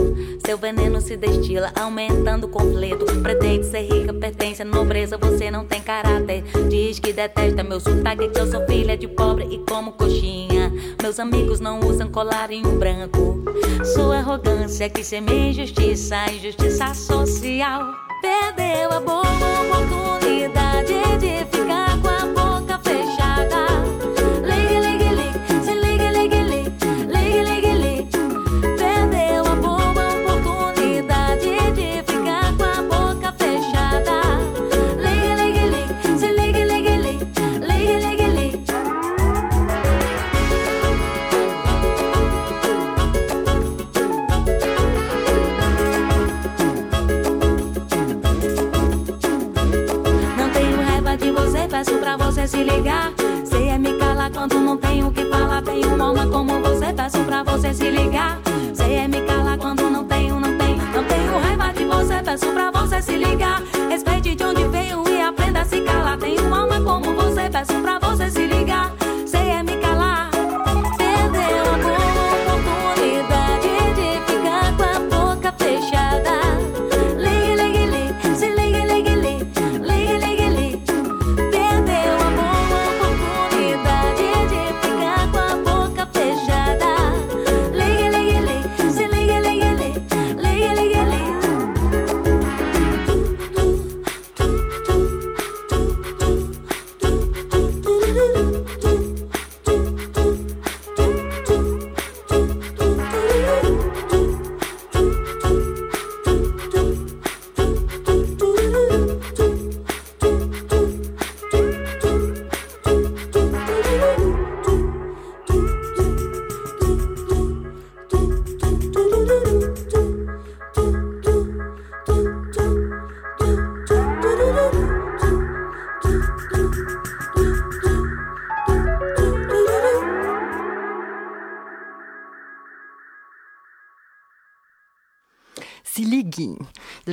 [0.46, 3.04] Seu veneno se destila, aumentando o conflito.
[3.20, 6.42] Pretende ser rica, pertence à nobreza, você não tem caráter.
[6.70, 10.72] Diz que detesta meu sotaque, que eu sou filha de pobre e como coxinha.
[11.02, 13.44] Meus amigos não usam colarinho branco.
[13.92, 17.84] Sua arrogância que semeia injustiça, injustiça social.
[18.22, 19.24] Perdeu a boa
[19.82, 21.53] oportunidade de
[55.64, 58.43] Tenho uma alma como você, peço pra você se ligar.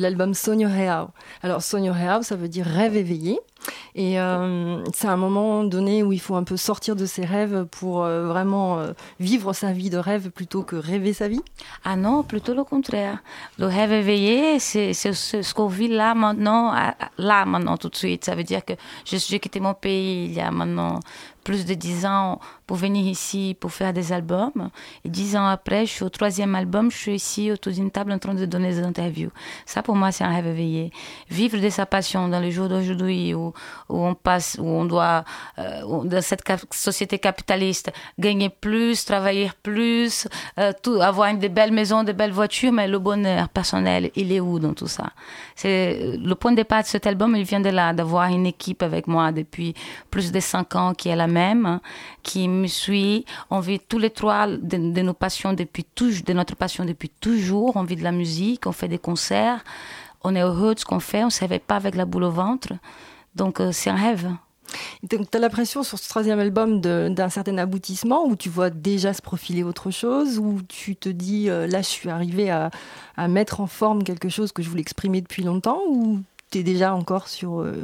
[0.02, 1.08] L'album Sonho Real.
[1.44, 3.40] Alors Sonho Real, ça veut dire rêve éveillé.
[3.96, 7.66] Et euh, c'est un moment donné où il faut un peu sortir de ses rêves
[7.70, 11.42] pour euh, vraiment euh, vivre sa vie de rêve plutôt que rêver sa vie.
[11.84, 13.22] Ah non, plutôt le contraire.
[13.60, 16.74] Le rêve éveillé, c'est ce qu'on vit là maintenant,
[17.18, 18.26] là maintenant tout de suite.
[18.26, 18.74] Ça veut dire que
[19.06, 21.00] j'ai quitté mon pays il y a maintenant
[21.44, 24.70] plus de dix ans pour venir ici pour faire des albums.
[25.04, 28.12] Et dix ans après, je suis au troisième album, je suis ici autour d'une table
[28.12, 29.32] en train de donner des interviews.
[29.66, 30.92] Ça, pour moi, c'est un rêve éveillé.
[31.30, 33.54] Vivre de sa passion dans le jour d'aujourd'hui où,
[33.90, 35.26] où on passe, où on doit,
[35.60, 40.28] euh, dans cette société capitaliste, gagner plus, travailler plus,
[40.60, 44.40] euh, tout, avoir des belles maisons, des belles voitures, mais le bonheur personnel, il est
[44.40, 45.12] où dans tout ça?
[45.56, 48.82] C'est le point de départ de cet album, il vient de là, d'avoir une équipe
[48.84, 49.74] avec moi depuis
[50.10, 51.28] plus de cinq ans qui est la
[52.24, 53.26] qui me suit.
[53.50, 57.76] On vit tous les trois de, nos passions depuis toujours, de notre passion depuis toujours.
[57.76, 59.64] On vit de la musique, on fait des concerts,
[60.24, 62.74] on est heureux de ce qu'on fait, on ne pas avec la boule au ventre.
[63.36, 64.30] Donc euh, c'est un rêve.
[65.04, 69.14] Donc tu as l'impression sur ce troisième album d'un certain aboutissement où tu vois déjà
[69.14, 72.72] se profiler autre chose, où tu te dis euh, là je suis arrivé à,
[73.18, 76.64] à mettre en forme quelque chose que je voulais exprimer depuis longtemps, ou tu es
[76.64, 77.62] déjà encore sur...
[77.62, 77.84] euh,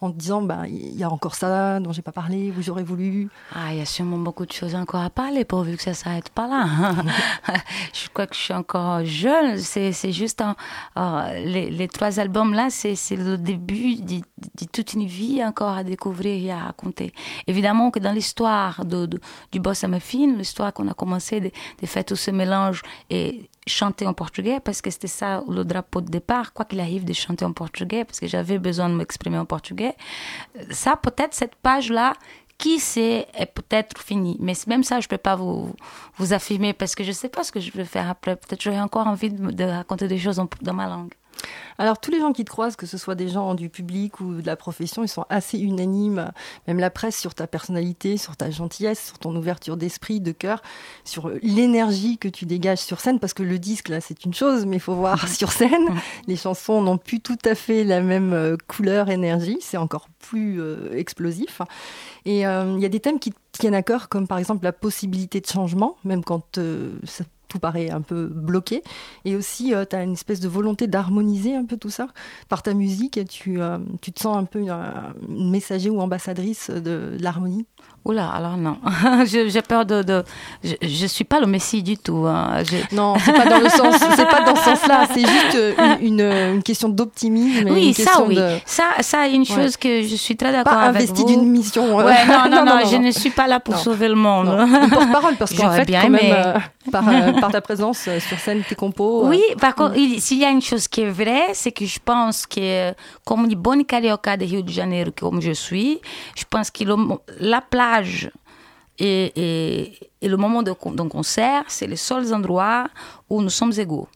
[0.00, 2.82] en te disant, bah, il y a encore ça dont j'ai pas parlé, où j'aurais
[2.82, 3.28] voulu.
[3.54, 6.30] Ah, il y a sûrement beaucoup de choses encore à parler pourvu que ça s'arrête
[6.30, 6.66] pas là.
[7.92, 9.58] je crois que je suis encore jeune.
[9.58, 10.56] C'est, juste un,
[10.96, 15.84] euh, les, trois albums là, c'est, le début de, de toute une vie encore à
[15.84, 17.12] découvrir et à raconter.
[17.46, 19.20] Évidemment que dans l'histoire de, de-
[19.52, 24.06] du Bossa Muffin, l'histoire qu'on a commencé de, de faire tout ce mélange et chanter
[24.06, 27.44] en portugais parce que c'était ça le drapeau de départ, quoi qu'il arrive de chanter
[27.44, 29.94] en portugais parce que j'avais besoin de m'exprimer en portugais.
[30.70, 32.14] Ça, peut-être cette page-là,
[32.60, 34.36] qui sait, est peut-être finie.
[34.38, 35.74] Mais même ça, je peux pas vous,
[36.16, 38.36] vous affirmer parce que je sais pas ce que je vais faire après.
[38.36, 41.14] Peut-être j'aurai encore envie de, raconter des choses dans ma langue.
[41.78, 44.42] Alors tous les gens qui te croisent, que ce soit des gens du public ou
[44.42, 46.30] de la profession, ils sont assez unanimes,
[46.66, 50.62] même la presse, sur ta personnalité, sur ta gentillesse, sur ton ouverture d'esprit, de cœur,
[51.04, 54.66] sur l'énergie que tu dégages sur scène, parce que le disque, là, c'est une chose,
[54.66, 55.88] mais il faut voir sur scène.
[56.26, 60.60] Les chansons n'ont plus tout à fait la même euh, couleur, énergie, c'est encore plus
[60.60, 61.62] euh, explosif.
[62.24, 64.72] Et euh, il y a des thèmes qui tiennent à cœur, comme par exemple la
[64.72, 68.82] possibilité de changement, même quand euh, ça tout paraît un peu bloqué.
[69.26, 72.08] Et aussi, tu as une espèce de volonté d'harmoniser un peu tout ça.
[72.48, 74.70] Par ta musique, tu, euh, tu te sens un peu une,
[75.28, 77.66] une messager ou ambassadrice de l'harmonie.
[78.02, 78.78] Oula, alors non.
[79.26, 80.02] J'ai peur de.
[80.02, 80.24] de
[80.64, 82.24] je, je suis pas le Messie du tout.
[82.26, 82.62] Hein.
[82.92, 85.06] Non, c'est pas dans le sens, c'est pas dans ce sens-là.
[85.12, 87.68] C'est juste euh, une, une, une question d'optimisme.
[87.70, 88.36] Oui, une ça, question oui.
[88.36, 91.28] de- Ça, ça, une chose que je suis très d'accord Pas avec investi vous.
[91.28, 92.00] d'une mission.
[92.00, 94.46] euh, Ouais, non, non, non, je ne suis pas là pour sauver le monde.
[94.90, 96.58] Porte-parole, parce qu'en fait, bien quand même, euh,
[96.90, 99.26] par, euh, par ta présence euh, sur scène, tes compos.
[99.26, 101.84] euh, Oui, par contre, il- s'il y a une chose qui est vraie, c'est que
[101.84, 102.92] je pense que,
[103.26, 106.00] comme une bonne carioca de Rio de Janeiro, comme je suis,
[106.34, 106.96] je pense que le
[107.40, 108.30] la plage
[108.98, 112.88] et, et- et le moment d'un concert, c'est les seuls endroits
[113.30, 114.08] où nous sommes égaux.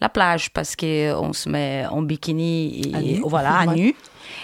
[0.00, 3.22] La plage, parce qu'on se met en bikini et À nu.
[3.24, 3.94] voilà, à nu.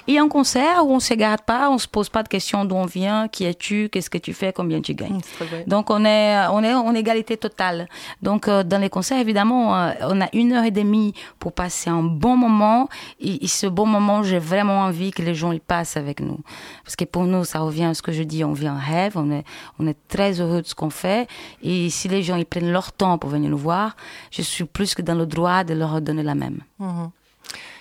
[0.07, 2.29] Et un concert où on ne se garde pas, on ne se pose pas de
[2.29, 5.20] questions d'où on vient, qui es-tu, qu'est-ce que tu fais, combien tu gagnes.
[5.66, 7.89] Donc on est, on est en égalité totale.
[8.22, 11.91] Donc euh, dans les concerts, évidemment, euh, on a une heure et demie pour passer
[11.91, 12.89] un bon moment.
[13.20, 16.41] Et, et ce bon moment, j'ai vraiment envie que les gens y passent avec nous.
[16.85, 19.12] Parce que pour nous, ça revient à ce que je dis, on vit un rêve,
[19.16, 19.45] on est,
[19.79, 21.29] on est très heureux de ce qu'on fait.
[21.62, 23.97] Et si les gens ils prennent leur temps pour venir nous voir,
[24.31, 26.61] je suis plus que dans le droit de leur donner la même.
[26.79, 27.11] Mhm.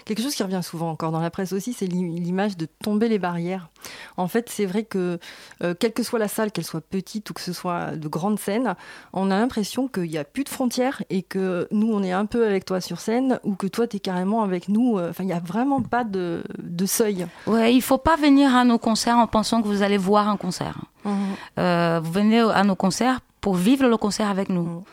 [0.08, 3.10] Quelque chose qui revient souvent encore dans la presse aussi, c'est l'i- l'image de tomber
[3.10, 3.68] les barrières.
[4.16, 5.20] En fait, c'est vrai que
[5.64, 8.39] euh, quelle que soit la salle, qu'elle soit petite ou que ce soit de grandes
[8.39, 8.76] scènes,
[9.12, 12.26] on a l'impression qu'il n'y a plus de frontières et que nous, on est un
[12.26, 14.97] peu avec toi sur scène ou que toi, tu es carrément avec nous.
[14.97, 17.28] euh, Enfin, il n'y a vraiment pas de, de seuil.
[17.45, 20.38] Ouais, il faut pas venir à nos concerts en pensant que vous allez voir un
[20.38, 20.78] concert.
[21.03, 21.14] Mhm.
[21.60, 24.64] Euh, vous venez à nos concerts pour vivre le concert avec nous.
[24.64, 24.84] Mm.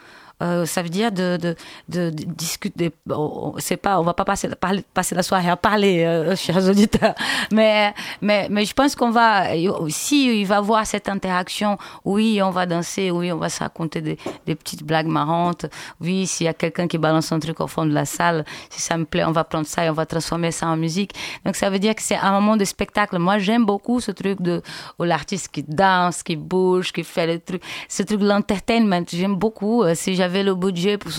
[0.44, 1.56] Euh, ça veut dire de, de,
[1.88, 2.92] de, discuter.
[3.06, 4.48] bon, C'est pas, on va pas passer,
[4.92, 7.14] passer la soirée à parler, euh, chers auditeurs.
[7.50, 9.46] Mais, mais, mais je pense qu'on va,
[9.88, 14.02] si il va voir cette interaction, oui, on va danser, oui, on va se raconter
[14.02, 15.66] des, des petites blagues marrantes.
[16.00, 18.82] Oui, s'il y a quelqu'un qui balance un truc au fond de la salle, si
[18.82, 21.12] ça me plaît, on va prendre ça et on va transformer ça en musique.
[21.46, 23.18] Donc ça veut dire que c'est un moment de spectacle.
[23.18, 24.60] Moi, j'aime beaucoup ce truc de
[24.98, 29.04] où l'artiste qui danse, qui bouge, qui fait le truc, ce truc de l'entertainment.
[29.10, 29.82] J'aime beaucoup.
[29.82, 31.12] Euh, Si j'avais le budget pour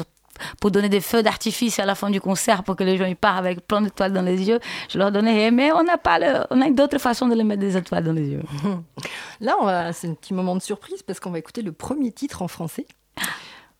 [0.59, 3.16] pour donner des feux d'artifice à la fin du concert pour que les gens y
[3.16, 4.59] partent avec plein d'étoiles dans les yeux,
[4.89, 5.51] je leur donnerais.
[5.51, 8.13] Mais on n'a pas le, on a d'autres façons de les mettre des étoiles dans
[8.13, 8.43] les yeux.
[9.39, 12.47] Là, c'est un petit moment de surprise parce qu'on va écouter le premier titre en
[12.47, 12.86] français.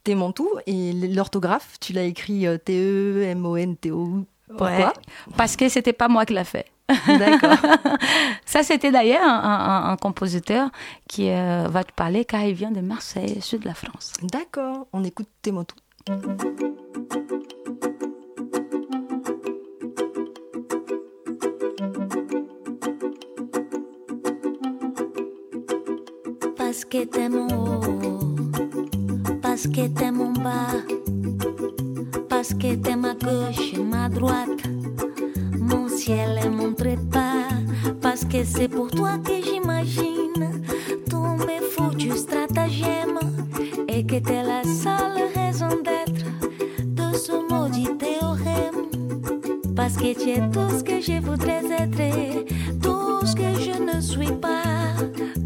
[0.04, 4.26] T'es mon tout et l'orthographe, tu l'as écrit euh, T-E-M-O-N-T-O.
[4.50, 4.70] Pourquoi?
[4.70, 4.86] Ouais.
[5.36, 6.68] Parce que c'était pas moi qui l'a fait.
[7.08, 7.58] D'accord.
[8.46, 10.70] Ça, c'était d'ailleurs un, un- un compositeur
[11.10, 14.14] qui euh, va te parler car il vient de Marseille, sud de la France.
[14.22, 14.88] D'accord.
[14.94, 15.76] On écoute T'es mon tout.
[26.58, 28.20] Parce que t'es mon haut,
[29.42, 30.74] parce que t'es mon bas,
[32.30, 34.50] parce que t'es ma gauche et ma droite,
[36.08, 37.48] mon ciel et mon trépas,
[38.02, 40.64] parce que c'est pour toi que j'imagine
[41.10, 43.20] tous mes foutus stratagèmes
[43.88, 46.26] et que t'es la seule raison d'être
[46.80, 48.88] de ce maudit théorème.
[49.76, 52.46] Parce que tu es tout ce que je voudrais être,
[52.82, 54.64] tout ce que je ne suis pas.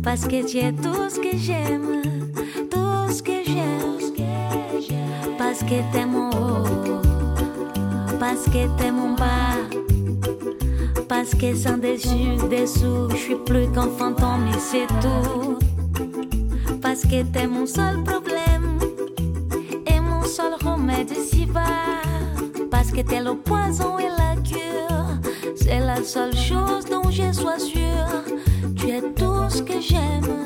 [0.03, 2.01] Parce que tu es tout ce que j'aime,
[2.69, 3.97] tout ce que j'aime.
[5.37, 7.01] Parce que t'es mon haut,
[8.19, 9.78] parce que t'es mon bas.
[11.21, 15.59] Parce que sans dessus, dessous, je suis plus qu'un fantôme et c'est tout.
[16.81, 18.79] Parce que t'es mon seul problème
[19.85, 21.65] et mon seul remède si va.
[22.71, 25.19] Parce que t'es le poison et la cure.
[25.57, 28.23] C'est la seule chose dont je sois sûre.
[28.77, 30.38] Tu es tout ce que j'aime,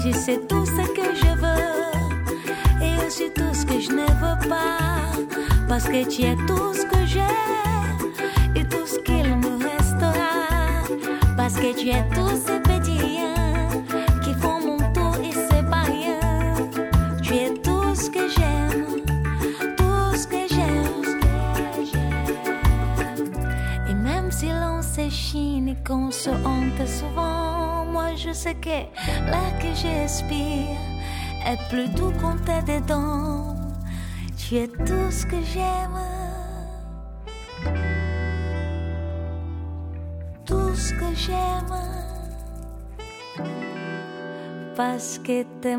[0.00, 2.86] Tu sais tout ce que je veux.
[2.86, 4.78] Et aussi tout ce que je ne veux pas.
[5.68, 7.20] Parce que tu es tout ce que j'ai.
[8.54, 10.86] Et tout ce qu'il me restera.
[11.36, 13.34] Parce que tu es tous ces petits riens
[14.22, 16.20] qui font mon tour et c'est pas rien.
[17.22, 19.02] Tu es tout ce que j'aime.
[19.76, 21.02] Tout ce que j'aime.
[23.88, 28.86] Et même si l'on s'échine et qu'on se honte souvent, moi je sais que
[29.76, 30.80] j'espire
[31.46, 33.54] est plus doux qu'on tes dedans.
[34.36, 36.00] Tu es tout ce que j'aime.
[40.44, 41.76] Tout ce que j'aime.
[44.76, 45.76] Parce que t'es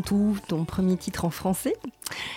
[0.00, 1.74] tout, ton premier titre en français.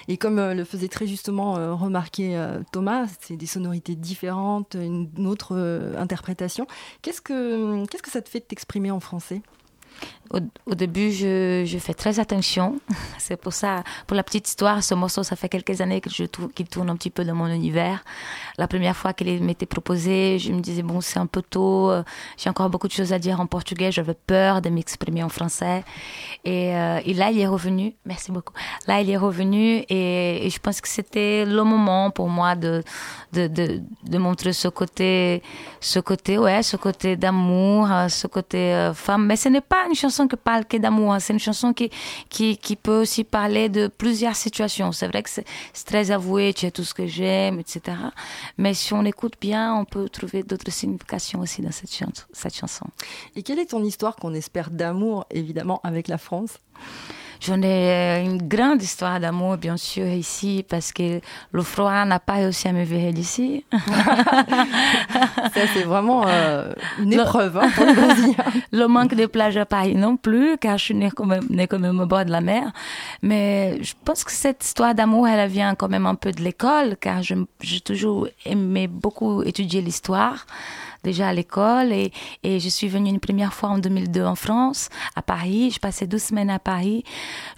[0.07, 4.75] Et comme euh, le faisait très justement euh, remarquer euh, Thomas, c'est des sonorités différentes,
[4.75, 5.55] une autre
[5.97, 6.67] interprétation.
[7.01, 9.41] Qu'est-ce que, qu'est-ce que ça te fait de t'exprimer en français?
[10.33, 12.79] Au, début, je, fais très attention.
[13.17, 16.89] C'est pour ça, pour la petite histoire, ce morceau, ça fait quelques années qu'il tourne
[16.89, 18.03] un petit peu dans mon univers.
[18.57, 22.03] La première fois qu'il m'était proposé, je me disais, bon, c'est un peu tôt, euh,
[22.37, 25.83] j'ai encore beaucoup de choses à dire en portugais, j'avais peur de m'exprimer en français.
[26.45, 28.53] Et, euh, là, il est revenu, merci beaucoup.
[28.87, 32.83] Là, il est revenu et, je pense que c'était le moment pour moi de,
[34.11, 35.41] montrer ce côté,
[35.79, 39.25] ce côté, ouais, ce côté d'amour, euh, ce côté femme.
[39.25, 41.19] Mais ce n'est pas une chanson qui parle que d'amour, hein.
[41.19, 41.89] c'est une chanson qui,
[42.29, 44.91] qui, qui peut aussi parler de plusieurs situations.
[44.91, 45.45] C'est vrai que c'est
[45.85, 47.97] très avoué, tu es tout ce que j'aime, etc.
[48.57, 51.89] Mais si on écoute bien, on peut trouver d'autres significations aussi dans cette,
[52.31, 52.85] cette chanson.
[53.35, 56.57] Et quelle est ton histoire qu'on espère d'amour, évidemment, avec la France?
[57.41, 61.19] J'en ai euh, une grande histoire d'amour, bien sûr, ici, parce que
[61.51, 63.65] le froid n'a pas réussi à me virer d'ici.
[65.53, 67.93] Ça, c'est vraiment euh, une épreuve hein, pour le
[68.77, 71.65] le manque de plage à Paris non plus, car je suis née quand même, née
[71.65, 72.71] quand même au bord de la mer.
[73.23, 76.95] Mais je pense que cette histoire d'amour, elle vient quand même un peu de l'école,
[77.01, 80.45] car j'ai toujours aimé beaucoup étudier l'histoire
[81.03, 82.11] déjà à l'école et,
[82.43, 85.71] et je suis venue une première fois en 2002 en France, à Paris.
[85.73, 87.03] Je passais deux semaines à Paris.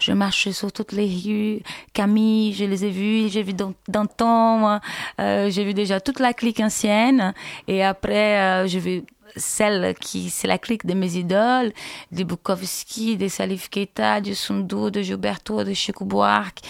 [0.00, 1.62] Je marchais sur toutes les rues.
[1.92, 3.28] Camille, je les ai vues.
[3.28, 4.80] J'ai vu Dan- Danton.
[5.20, 7.34] euh, j'ai vu déjà toute la clique ancienne.
[7.68, 9.02] Et après, euh, j'ai vu
[9.36, 11.72] celle qui, c'est la clique de mes idoles,
[12.12, 16.60] de Bukowski, de Salif Keita, de Sundu, de Gilberto, de Chico Buarque,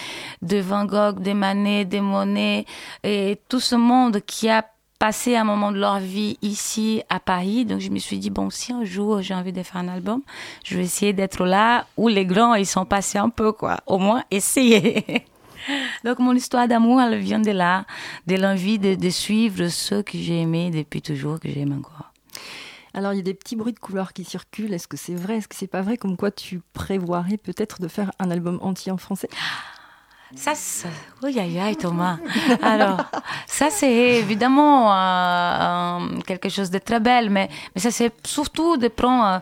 [0.40, 2.64] de Van Gogh, de Manet, de Monet,
[3.02, 4.64] et tout ce monde qui a
[5.04, 7.66] passé un moment de leur vie ici à Paris.
[7.66, 10.22] Donc je me suis dit, bon, si un jour j'ai envie de faire un album,
[10.64, 13.80] je vais essayer d'être là où les grands, ils sont passés un peu, quoi.
[13.84, 15.26] Au moins, essayer.
[16.04, 17.84] Donc mon histoire d'amour, elle vient de là,
[18.26, 22.10] de l'envie de, de suivre ceux que j'ai aimés depuis toujours, que j'aime encore.
[22.94, 24.72] Alors, il y a des petits bruits de couleurs qui circulent.
[24.72, 25.36] Est-ce que c'est vrai?
[25.36, 25.98] Est-ce que c'est pas vrai?
[25.98, 29.28] Comme quoi tu prévoirais peut-être de faire un album entier en français?
[30.36, 30.88] Ça, c'est...
[31.22, 32.18] Oui, aïe, aïe, Thomas.
[32.62, 32.98] Alors,
[33.46, 38.76] ça, c'est évidemment euh, euh, quelque chose de très belle, mais, mais ça, c'est surtout
[38.76, 39.24] de prendre...
[39.24, 39.38] euh,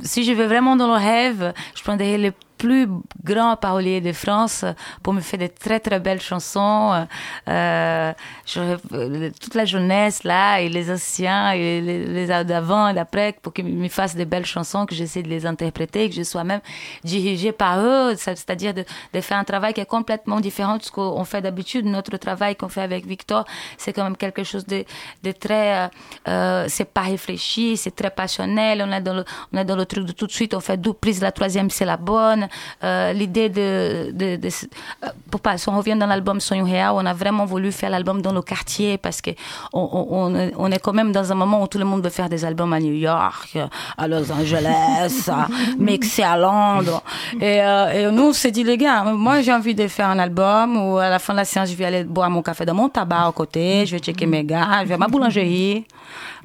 [0.00, 2.88] si je vais vraiment dans le rêve, je prendrai les plus
[3.24, 4.64] grands paroliers de France
[5.02, 7.06] pour me faire de très, très belles chansons.
[7.48, 8.12] Euh,
[8.56, 13.52] euh, toute la jeunesse, là, et les anciens, et les, les d'avant et d'après, pour
[13.52, 16.60] qu'ils me fassent de belles chansons, que j'essaie de les interpréter, que je sois même
[17.04, 18.84] dirigée par eux, c'est-à-dire de,
[19.20, 21.86] faire un travail qui est complètement différent de ce qu'on fait d'habitude.
[21.86, 23.44] Notre travail qu'on fait avec Victor,
[23.78, 24.84] c'est quand même quelque chose de,
[25.32, 25.90] très,
[26.28, 28.84] euh, c'est pas réfléchi, c'est très passionnel.
[28.86, 30.76] On est dans le, on est dans le truc de tout de suite, on fait
[30.76, 32.45] deux prises, la troisième c'est la bonne.
[32.84, 36.92] Euh, L'idée de, de, de, euh, pour pas, si on revient dans l'album Sonho Real,
[36.94, 39.30] on a vraiment voulu faire l'album dans le quartier parce que
[39.72, 42.28] on, on, on est- quand même dans un moment où tout le monde veut faire
[42.28, 43.58] des albums à New York,
[43.98, 45.46] à Los Angeles, à
[45.78, 47.02] mixer à Londres.
[47.40, 50.18] Et, euh, et nous, on s'est dit, les gars, moi j'ai envie de faire un
[50.18, 52.74] album où à la fin de la séance, je vais aller boire mon café dans
[52.74, 55.86] mon tabac à côté, je vais checker mes gars, je vais à ma boulangerie.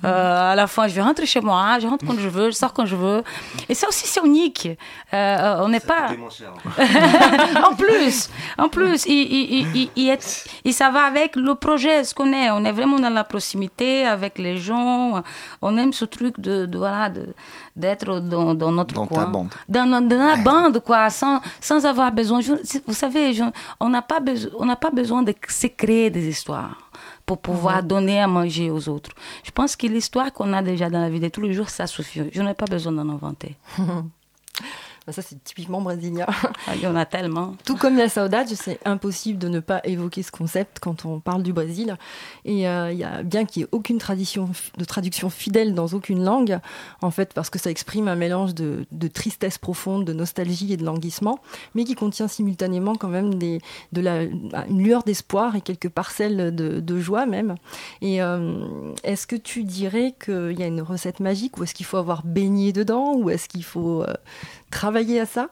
[0.04, 2.56] Euh, à la fin, je vais rentrer chez moi, je rentre quand je veux, je
[2.56, 3.24] sors quand je veux.
[3.70, 4.68] Et ça aussi, c'est unique.
[5.14, 6.06] Euh, on n'est pas.
[7.70, 11.54] en plus, en plus, il, il, il, il, il est- il- ça va avec le
[11.56, 12.50] projet, ce qu'on est.
[12.52, 15.24] On est vraiment dans la proximité avec les gens.
[15.62, 17.34] On aime ce truc de, de voilà, de-
[17.76, 19.50] d'être dans, dans notre Dans ta bande.
[19.70, 22.42] Dans, dans- dans la bande, quoi, sans, sans avoir besoin.
[22.42, 22.54] je-
[22.88, 23.44] vous savez, je-
[23.80, 26.78] on n'a pas, besoin on n'a pas besoin de se créer des histoires
[27.26, 29.12] pour pouvoir donner à manger aux autres.
[29.44, 31.88] Je pense que l'histoire qu'on a déjà dans la vie de tous les jours, ça
[31.88, 32.22] suffit.
[32.34, 33.56] Je n'ai pas besoin d'en inventer.
[35.08, 36.28] Bah, ça, c'est typiquement brésilien.
[36.68, 37.56] Ah, il y en a tellement.
[37.66, 41.42] Tout comme la saudade, c'est impossible de ne pas évoquer ce concept quand on parle
[41.42, 41.98] du Brésil.
[42.46, 45.88] Et euh, il y a bien qu'il n'y ait aucune tradition de traduction fidèle dans
[45.88, 46.60] aucune langue,
[47.02, 50.78] en fait, parce que ça exprime un mélange de, de tristesse profonde, de nostalgie et
[50.78, 51.40] de languissement,
[51.74, 53.60] mais qui contient simultanément quand même des,
[53.92, 57.56] de la, une lueur d'espoir et quelques parcelles de, de joie même.
[58.02, 61.86] Et euh, est-ce que tu dirais qu'il y a une recette magique ou est-ce qu'il
[61.86, 64.14] faut avoir baigné dedans ou est-ce qu'il faut euh,
[64.72, 65.50] travailler à ça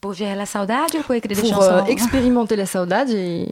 [0.00, 3.46] Pour gérer la saudade ou pour écrire des Pour chansons euh, expérimenter la saudade et,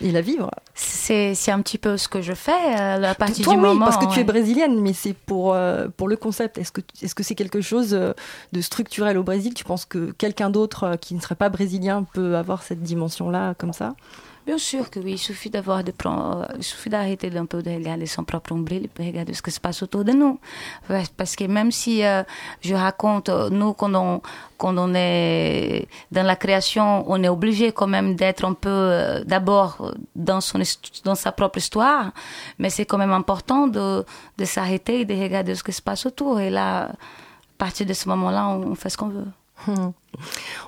[0.00, 0.50] et la vivre.
[0.74, 3.66] C'est c'est un petit peu ce que je fais euh, à partir Toi, du oui,
[3.66, 3.84] moment.
[3.86, 6.56] parce que tu es brésilienne, mais c'est pour, euh, pour le concept.
[6.58, 9.52] Est-ce que est-ce que c'est quelque chose de structurel au Brésil?
[9.54, 13.72] Tu penses que quelqu'un d'autre qui ne serait pas brésilien peut avoir cette dimension-là comme
[13.72, 13.94] ça?
[14.44, 18.06] Bien sûr que oui, il suffit d'avoir de prendre, suffit d'arrêter d'un peu de regarder
[18.06, 20.40] son propre et puis regarder ce qui se passe autour de nous.
[21.16, 22.24] Parce que même si euh,
[22.60, 24.20] je raconte, euh, nous, quand on,
[24.58, 29.22] quand on est dans la création, on est obligé quand même d'être un peu euh,
[29.24, 30.40] d'abord euh, dans,
[31.04, 32.10] dans sa propre histoire,
[32.58, 34.04] mais c'est quand même important de,
[34.38, 36.40] de s'arrêter et de regarder ce qui se passe autour.
[36.40, 36.94] Et là, à
[37.58, 39.92] partir de ce moment-là, on, on fait ce qu'on veut.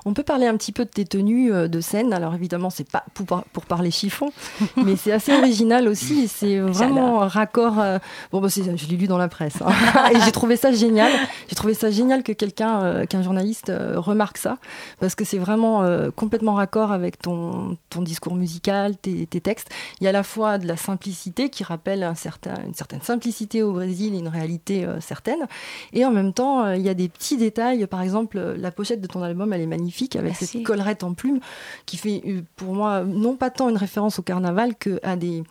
[0.05, 2.13] On peut parler un petit peu de tes tenues euh, de scène.
[2.13, 4.31] Alors évidemment, c'est pas pour, par- pour parler chiffon,
[4.77, 6.27] mais c'est assez original aussi.
[6.27, 7.79] C'est vraiment un raccord.
[7.79, 7.99] euh,
[8.31, 9.71] Bon, bah, je l'ai lu dans la presse hein.
[10.13, 11.11] et j'ai trouvé ça génial.
[11.47, 14.57] J'ai trouvé ça génial que quelqu'un, euh, qu'un journaliste euh, remarque ça,
[14.99, 15.83] parce que c'est vraiment
[16.15, 19.69] complètement raccord avec ton, ton discours musical, tes, tes textes.
[19.99, 23.01] Il y a à la fois de la simplicité qui rappelle un certain, une certaine
[23.01, 25.47] simplicité au Brésil et une réalité certaine,
[25.93, 27.85] et en même temps, il y a des petits détails.
[27.87, 30.45] Par exemple, la pochette de ton album, elle est magnifique avec Merci.
[30.47, 31.39] cette collerette en plume
[31.85, 35.43] qui fait euh, pour moi non pas tant une référence au carnaval que à des,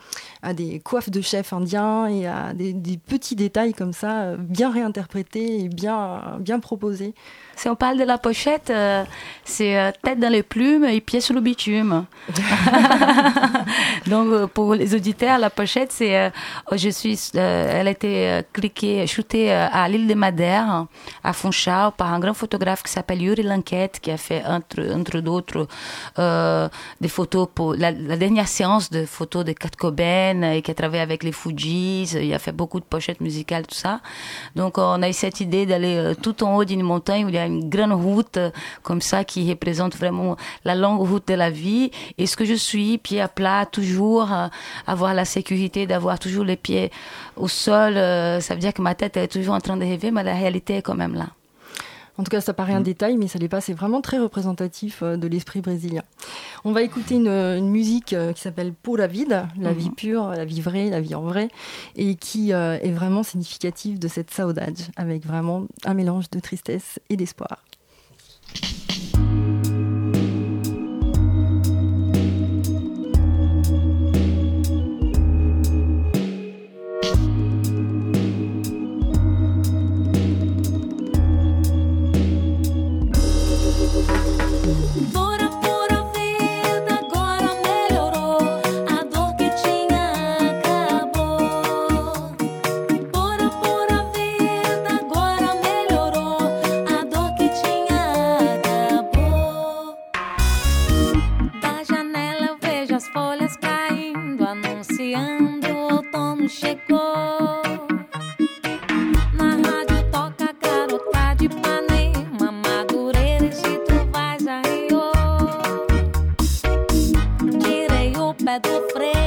[0.43, 4.37] à des coiffes de chefs indiens et à des, des petits détails comme ça, euh,
[4.37, 7.14] bien réinterprétés et bien, bien proposés.
[7.57, 9.05] Si on parle de la pochette, euh,
[9.44, 12.07] c'est euh, tête dans les plumes et pieds sur le bitume.
[14.07, 16.30] Donc euh, pour les auditeurs, la pochette, c'est euh,
[16.72, 20.86] je suis, elle a été cliquée, shootée à l'île de Madère,
[21.22, 25.20] à Funchal, par un grand photographe qui s'appelle Yuri Lanquette, qui a fait entre, entre
[25.20, 25.68] d'autres
[27.00, 30.74] des photos pour la, la dernière séance de photos de Kurt Cobain et qui a
[30.74, 32.11] travaillé avec les Fujis.
[32.14, 34.00] Il a fait beaucoup de pochettes musicales, tout ça.
[34.57, 37.38] Donc on a eu cette idée d'aller tout en haut d'une montagne où il y
[37.38, 38.51] a une grande route euh,
[38.82, 41.90] comme ça qui représente vraiment la longue route de la vie.
[42.18, 44.49] Et ce que je suis, pied à plat, toujours euh,
[44.86, 46.90] avoir la sécurité d'avoir toujours les pieds
[47.36, 50.11] au sol, euh, ça veut dire que ma tête est toujours en train de rêver,
[50.11, 51.28] mais la réalité est quand même là.
[52.16, 53.60] En tout cas, ça paraît un détail, mais ça l'est pas.
[53.60, 56.02] C'est vraiment très représentatif euh, de l'esprit brésilien.
[56.64, 60.44] On va écouter une, une musique euh, qui s'appelle Pura Vida, la vie pure, la
[60.44, 61.48] vie vraie, la vie en vrai,
[61.96, 67.00] et qui euh, est vraiment significative de cette saudade, avec vraiment un mélange de tristesse
[67.10, 67.64] et d'espoir.
[118.55, 119.24] de tu frente.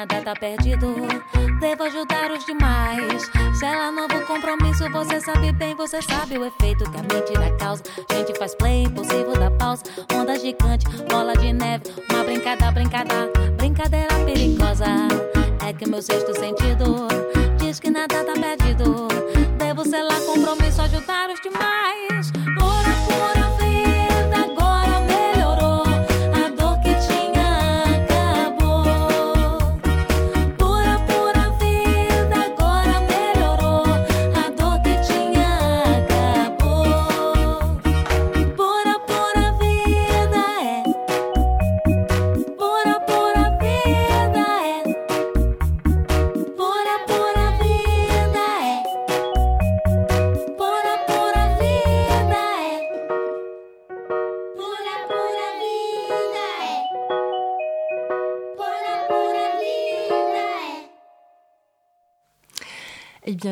[0.00, 0.94] Nada tá perdido.
[1.60, 3.30] Devo ajudar os demais.
[3.58, 7.82] Se ela novo compromisso, você sabe bem, você sabe o efeito que a mentira causa.
[8.10, 9.82] Gente faz play, impossível da pausa.
[10.14, 11.84] Onda gigante, bola de neve.
[12.10, 14.86] Uma brincada, brincada, brincadeira perigosa.
[15.66, 17.08] É que meu sexto sentido
[17.58, 19.08] diz que nada tá perdido.
[19.58, 21.59] Devo selar compromisso, ajudar os demais.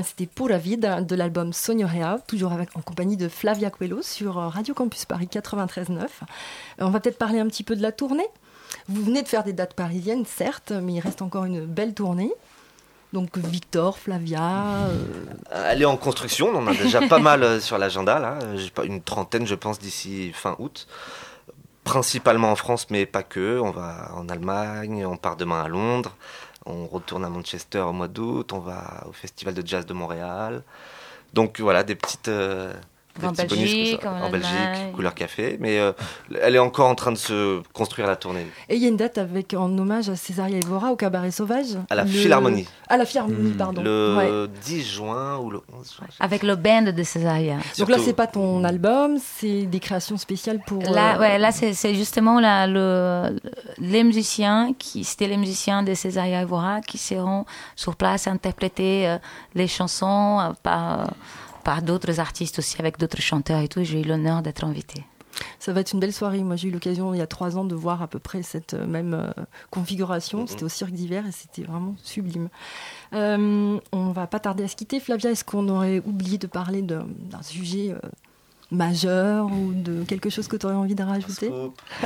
[0.03, 4.75] C'était Pour la de l'album Sognorea, toujours en compagnie de Flavia Coelho sur euh, Radio
[4.75, 5.99] Campus Paris 93.9.
[6.01, 6.07] Euh,
[6.79, 8.27] On va peut-être parler un petit peu de la tournée.
[8.89, 12.33] Vous venez de faire des dates parisiennes, certes, mais il reste encore une belle tournée.
[13.13, 17.61] Donc Victor, Flavia, euh, Elle est en construction, on en a déjà pas mal euh,
[17.61, 18.39] sur l'agenda, là.
[18.85, 20.87] Une trentaine, je pense, d'ici fin août.
[21.85, 23.61] Principalement en France, mais pas que.
[23.61, 26.17] On va en Allemagne, on part demain à Londres,
[26.69, 30.63] on retourne à Manchester au mois d'août, on va au Festival de Jazz de Montréal.
[31.35, 32.31] Donc voilà, des petites.
[33.27, 34.13] En petits bonus comme Belgique, ça.
[34.13, 34.93] en en Belgique, Allemagne.
[34.93, 35.57] couleur café.
[35.61, 35.93] Mais euh,
[36.43, 38.47] elle est encore en train de se construire la tournée.
[38.69, 41.77] et il y a une date avec, en hommage à Césaria Evora au Cabaret Sauvage.
[41.91, 42.67] À la Le- Philharmonie.
[42.89, 43.83] À la Philharmonie, pardon.
[43.83, 44.49] Le Ouais.
[44.65, 46.07] 10 juin ou le 11 juin.
[46.21, 47.55] Avec le band de Césaria.
[47.55, 50.83] Donc là, Surtout- c'est pas ton album, c'est des créations spéciales pour.
[50.83, 53.39] Là, euh, ouais, là c'est justement la, le,
[53.79, 57.45] les musiciens, qui c'était les musiciens de Césaria Evora qui seront
[57.77, 59.19] sur place à interpréter euh,
[59.55, 61.05] les chansons euh, par, euh,
[61.65, 63.83] par d'autres artistes aussi, avec d'autres chanteurs et tout.
[63.85, 65.05] J'ai eu l'honneur d'être invitée.
[65.61, 66.43] Ça va être une belle soirée.
[66.43, 68.75] Moi, j'ai eu l'occasion il y a trois ans de voir à peu près cette
[68.75, 69.31] euh, même euh,
[69.71, 70.47] configuration.
[70.49, 72.49] C'était au Cirque d'hiver et c'était vraiment sublime.
[73.15, 74.99] Euh, on va pas tarder à se quitter.
[74.99, 77.99] Flavia, est-ce qu'on aurait oublié de parler de- d'un sujet euh,
[78.71, 81.51] majeur ou de quelque chose que tu aurais envie de rajouter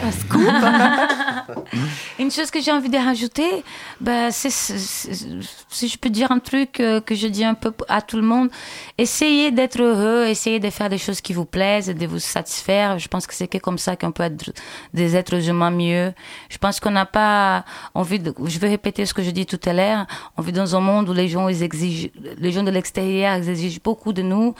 [0.01, 0.41] Un scoop
[2.21, 3.65] Une chose que j'ai envie de rajouter,
[4.01, 8.01] bah, c'est, si je peux dire un truc euh, que je dis un peu à
[8.01, 8.49] tout le monde,
[8.97, 12.99] essayez d'être heureux, essayez de faire des choses qui vous plaisent, de vous satisfaire.
[12.99, 14.53] Je pense que c'est que comme ça qu'on peut être
[14.95, 16.13] des êtres humains mieux.
[16.49, 19.61] Je pense qu'on n'a pas envie de, je vais répéter ce que je dis tout
[19.65, 20.07] à l'heure,
[20.37, 23.81] on vit dans un monde où les gens, ils exigent, les gens de l'extérieur, exigent
[23.83, 24.55] beaucoup de nous.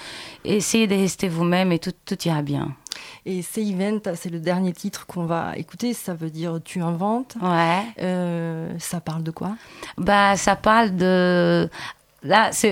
[0.45, 2.75] Essayez de rester vous-même et tout, tout ira bien.
[3.27, 5.95] Et c'est Event, c'est le dernier titre qu'on va écouter.
[5.95, 7.37] Ça veut dire tu inventes.
[7.41, 7.83] Ouais.
[8.01, 9.57] Euh, ça parle de quoi?
[9.99, 11.69] Bah, ça parle de.
[12.25, 12.69] Là, je,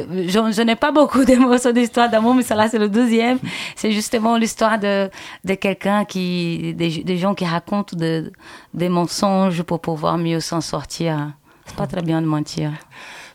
[0.53, 3.39] je n'ai pas beaucoup d'émotions d'histoire d'amour, mais ça là, c'est le deuxième.
[3.75, 5.11] C'est justement l'histoire de,
[5.45, 8.33] de quelqu'un qui, des, des gens qui racontent de,
[8.75, 11.33] des mensonges pour pouvoir mieux s'en sortir.
[11.67, 12.73] C'est pas très bien de mentir.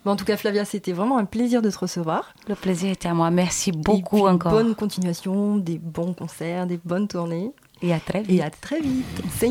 [0.06, 2.34] En tout cas, Flavia, c'était vraiment un plaisir de te recevoir.
[2.48, 3.32] Le plaisir était à moi.
[3.32, 4.52] Merci Et beaucoup puis, encore.
[4.52, 7.52] Bonne continuation, des bons concerts, des bonnes tournées.
[7.82, 8.40] Et à très vite.
[8.40, 9.06] Et à très vite.
[9.32, 9.50] C'est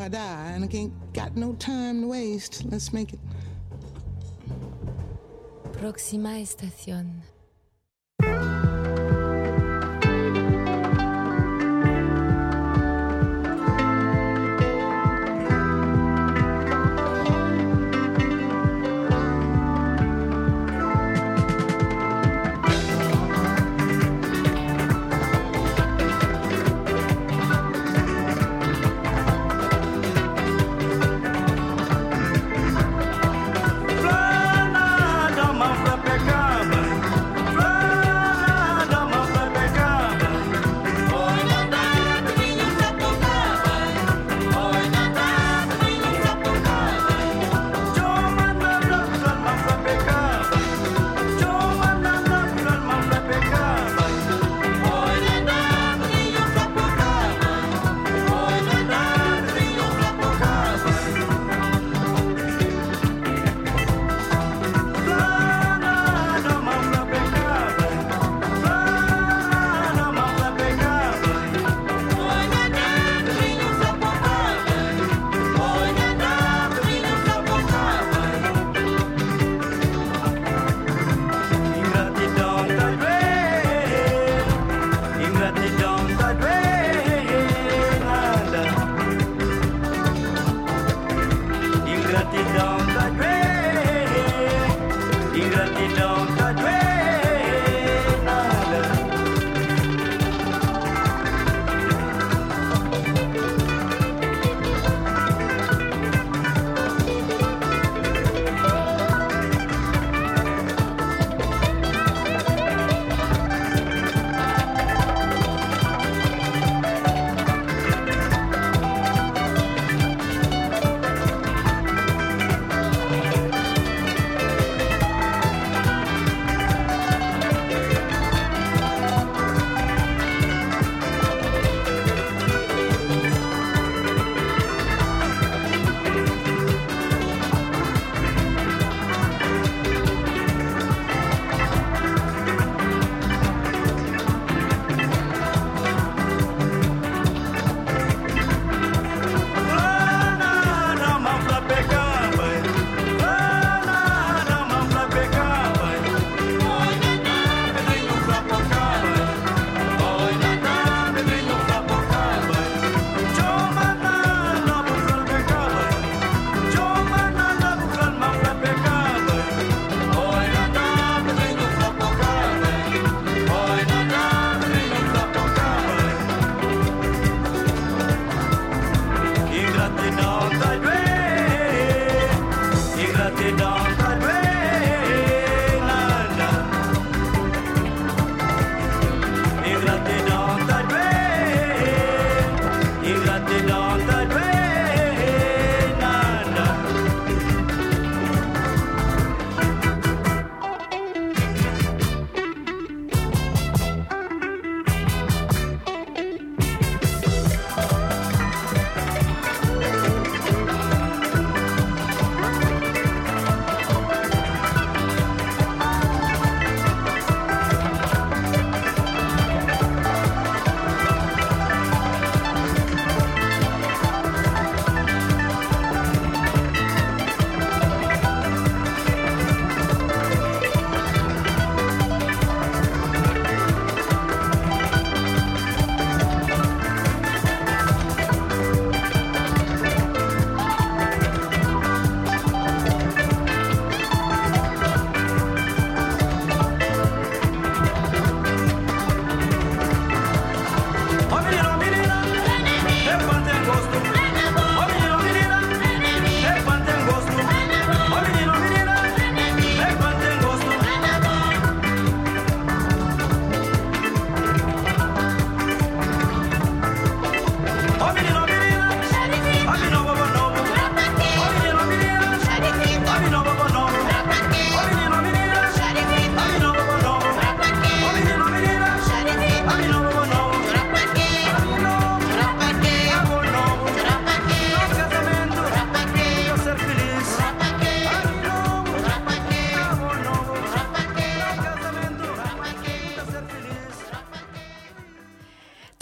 [0.00, 2.64] I die, and I ain't got no time to waste.
[2.64, 3.20] Let's make it.
[5.80, 7.22] próxima estación.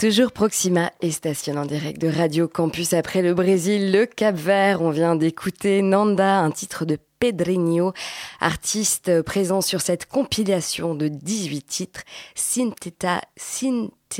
[0.09, 4.81] Toujours Proxima et station en direct de Radio Campus après le Brésil, le Cap Vert.
[4.81, 7.93] On vient d'écouter Nanda, un titre de Pedrinho,
[8.39, 12.01] artiste présent sur cette compilation de 18 titres,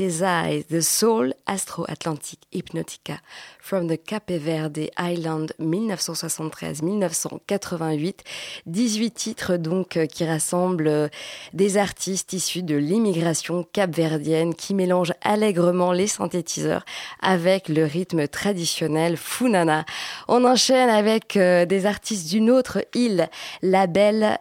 [0.00, 3.20] Synthesize the Soul Astro-Atlantic Hypnotica
[3.58, 8.20] from the Cape Verde Island 1973-1988.
[8.66, 11.08] 18 titres donc euh, qui rassemblent euh,
[11.52, 16.86] des artistes issus de l'immigration capverdienne qui mélangent allègrement les synthétiseurs
[17.20, 19.84] avec le rythme traditionnel funana.
[20.28, 23.28] On enchaîne avec euh, des artistes d'une autre île,
[23.62, 24.38] la belle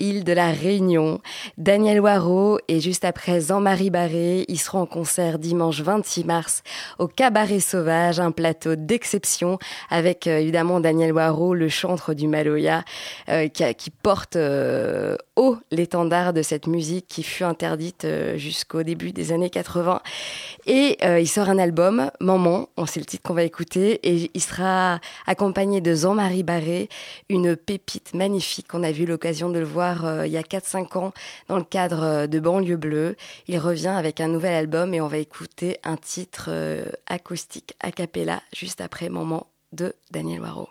[0.00, 1.20] île de la Réunion.
[1.58, 6.62] Daniel Waro et juste après Jean-Marie Barré, ils seront en concert dimanche 26 mars
[6.98, 9.58] au Cabaret Sauvage, un plateau d'exception
[9.90, 12.84] avec euh, évidemment Daniel Waro, le chantre du Maloya,
[13.28, 19.32] euh, qui, porte euh, haut l'étendard de cette musique qui fut interdite jusqu'au début des
[19.32, 20.00] années 80.
[20.66, 24.40] Et il sort un album, Maman, on sait le titre qu'on va écouter, et il
[24.40, 26.88] sera accompagné de Jean-Marie Barré,
[27.28, 28.74] une pépite magnifique.
[28.74, 31.12] On a vu l'occasion de le voir euh, il y a 4-5 ans
[31.48, 33.16] dans le cadre euh, de Banlieue Bleue.
[33.48, 37.92] Il revient avec un nouvel album et on va écouter un titre euh, acoustique a
[37.92, 40.68] cappella juste après Moment de Daniel Waro.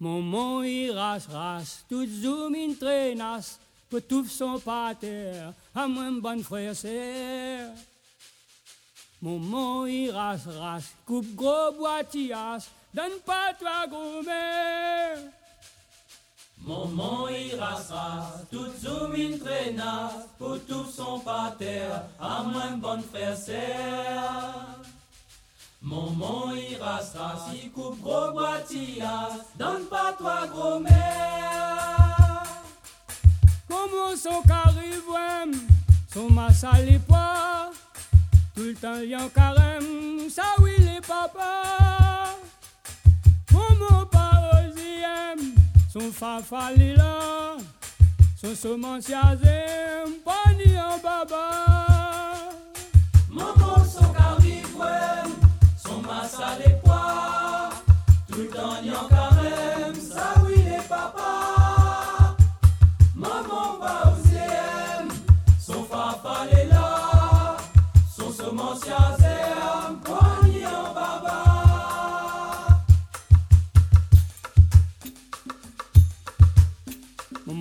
[0.00, 5.32] Moment iras ras, tout zoom in trenas, pour tout son pater,
[5.74, 6.74] à moins bon frère.
[9.22, 14.22] Moment iras ras, coupe gros boitias, donne pas toi gros
[16.66, 16.76] mère.
[16.76, 17.76] Moment ira
[18.50, 21.88] tout zoom in traîna, pour tout son pater,
[22.20, 24.80] à moins bon frère serre.
[25.82, 27.00] Moment ira
[27.50, 32.42] si coupe gros boitillas, donne pas toi gros mère.
[33.68, 34.94] Comment son carré
[36.14, 37.72] son massa les poids,
[38.54, 41.83] tout le temps carême, ça oui les papas.
[45.94, 47.56] Son fafalila,
[48.34, 51.46] son semenciazem, pani en baba.
[53.30, 55.30] Maman son carivouem,
[55.76, 57.70] son massa les pois,
[58.26, 61.63] tout en carême, ça oui les papas.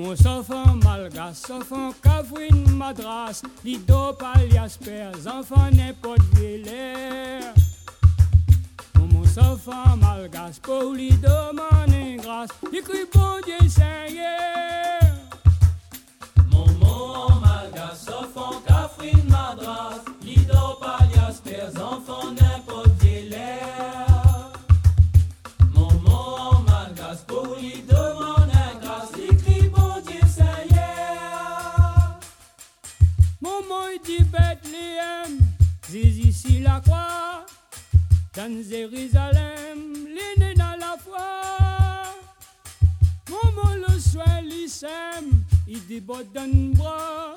[0.03, 7.53] Mon enfant malgas, enfant cavouine madras, lido palias pères, enfant n'importe l'air.
[8.95, 14.99] Mon enfant malgas, pour lui demander grâce, écrit bon Dieu Seigneur.
[16.51, 18.61] Mon malgas, enfant
[36.63, 37.45] la croix,
[38.35, 42.03] dans Jérusalem, l'aîné dans la foi.
[43.29, 47.35] Maman le soin l'issem, il dit bon d'un bras,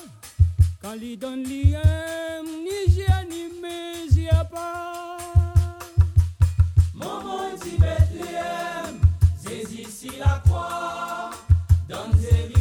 [0.80, 5.18] quand il donne l'iem, ni j'ai ni mes pas.
[6.94, 9.00] Maman dit Bethléem,
[9.42, 11.30] Jésus ici la croix,
[11.88, 12.55] dans Jérusalem,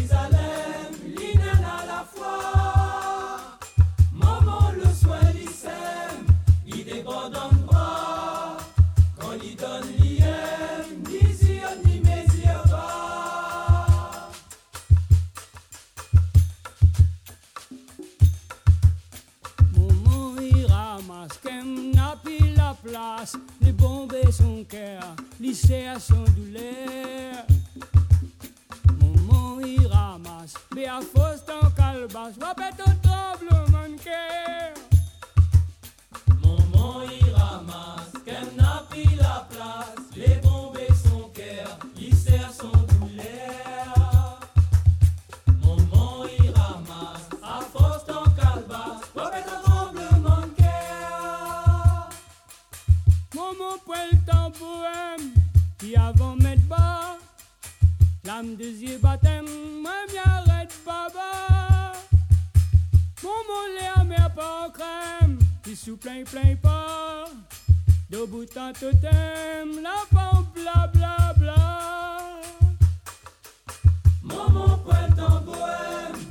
[22.95, 27.45] place, les bombes et son cœur, les serre son douleur.
[29.01, 34.74] Maman il ramasse, mais à force d'un calebasse, va bête au tremblement de cœur.
[58.25, 59.45] L'âme désir baptême,
[59.81, 61.93] moi m'arrête baba.
[63.23, 67.25] Maman l'air mais pas en crème, qui sous plein plein pas.
[68.09, 72.39] Debout en totem, la femme bla bla bla.
[74.23, 76.21] Maman le temps poème,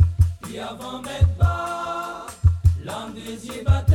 [0.44, 2.26] qui avant mettre bas,
[2.84, 3.93] l'âme désir baptême,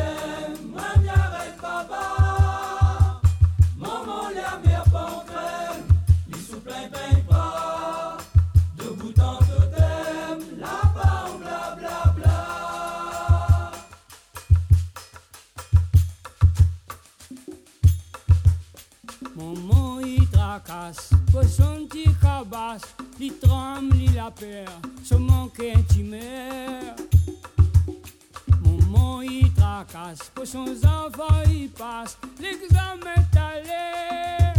[21.47, 22.85] son petit cabasse,
[23.19, 24.71] li tremble, li la perd,
[25.03, 26.95] se manque intimaire.
[28.63, 34.58] Maman y tracasse, pour son enfant y passe, l'examen est allé.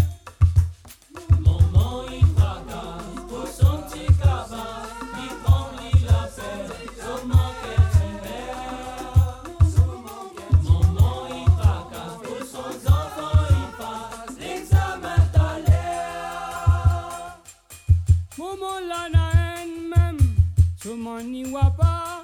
[21.11, 22.23] Seulement n'y voit pas.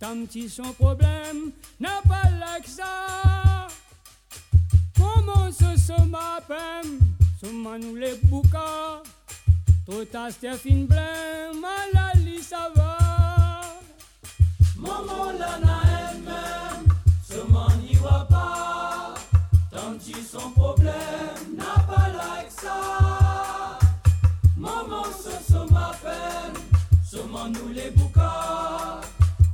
[0.00, 2.22] Tant petit son problème, n'a pas
[2.64, 3.68] ça.
[4.98, 6.98] Maman se se ma peine,
[7.40, 9.02] seulement nous les bouca.
[9.86, 12.98] Trop tard, Stéphane blême, à la lit ça va.
[14.76, 15.80] Maman la na
[16.10, 16.86] elle-même,
[17.22, 19.14] seulement n'y voit pas.
[19.70, 22.50] Tant que son problème n'a pas like
[27.16, 29.00] Somons-nous les boucans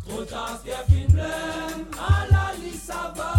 [0.08, 3.32] Trop tard, c'est une blême, à la lissaba.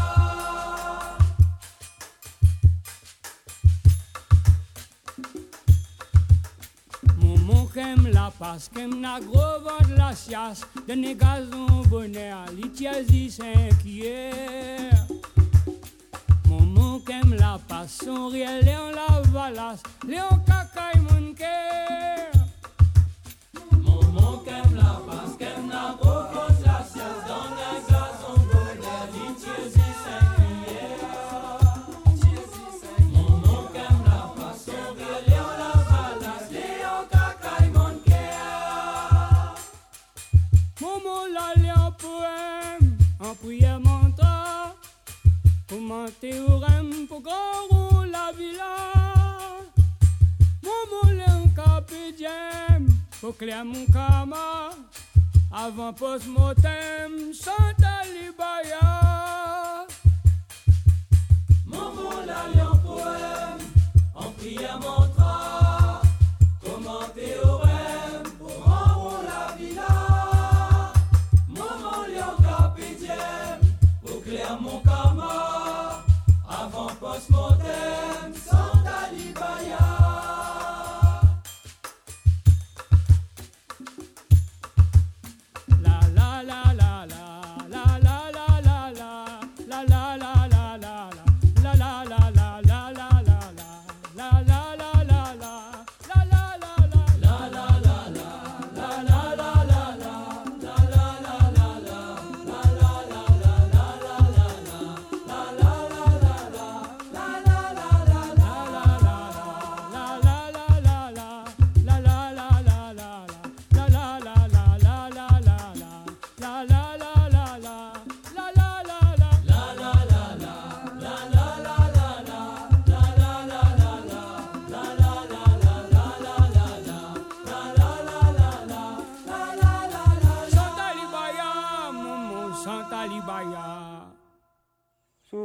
[7.17, 9.59] Moumou kem la passe, kem na gros
[9.89, 14.93] de la siasse, de négazon bonheur, l'itiasie s'inquiète.
[16.47, 22.32] Moumou kem la passe, son réel, léon la valasse, léon kakaï mounke.
[46.19, 47.21] Théorème pour
[47.69, 48.75] roule la villa.
[50.63, 52.87] Lit un capédiem,
[53.21, 54.71] pour clair mon kama,
[55.51, 58.89] avant post-mortem, Santa Libaya.
[62.25, 63.63] La lit en poème,
[64.15, 66.01] en prière mantra,
[66.63, 69.93] comment théorème pour en la villa.
[71.49, 73.59] Lit en capédiem,
[74.05, 74.79] au clair mon
[77.23, 78.12] Cosmodel.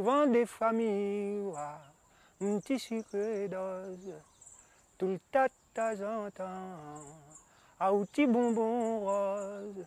[0.09, 1.53] Souvent des familles,
[2.41, 4.15] un petit sucre dose,
[4.97, 6.45] tout le tas de temps en temps,
[7.79, 9.85] à un petit bonbon rose.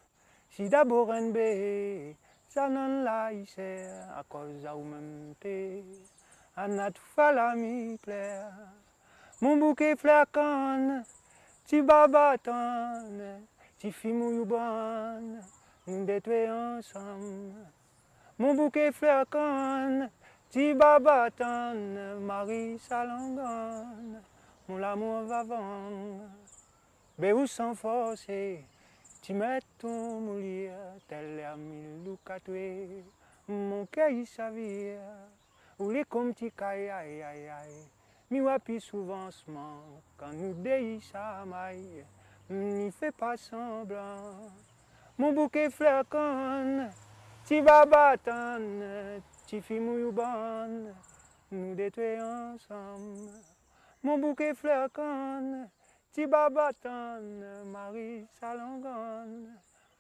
[0.49, 2.15] Si d'abord un bé,
[2.49, 5.83] ça n'en l'a à cause à ou même té,
[6.57, 8.53] à notre fala mi plaire.
[9.41, 11.03] Mon bouquet flacon,
[11.67, 13.41] ti babaton,
[13.77, 15.43] ti fimouille bonne,
[15.89, 17.82] nous détruit ensemble.
[18.43, 20.11] Mon bouquet flacon,
[20.51, 24.19] ti babaton, Marie Salangon,
[24.67, 26.29] mon l'amour va vendre.
[27.21, 28.65] Où sans forcer,
[29.23, 30.73] tu mets ton moulier,
[31.07, 31.41] tel
[32.05, 32.51] ou quatre,
[33.47, 34.99] mon cœur il s'avire,
[35.79, 37.87] ou les comme caille, aïe aïe aïe.
[38.29, 39.31] Mi wapi souvent
[40.17, 42.05] quand nous déhissons sa maille,
[42.51, 44.51] n'y fait pas semblant.
[45.17, 46.91] Mon bouquet ti
[47.51, 50.95] babaton, ti fimouille bonne,
[51.51, 53.31] nous détruit ensemble.
[54.03, 55.69] Mon bouquet flacon,
[56.13, 59.49] ti babaton, Marie Salangon,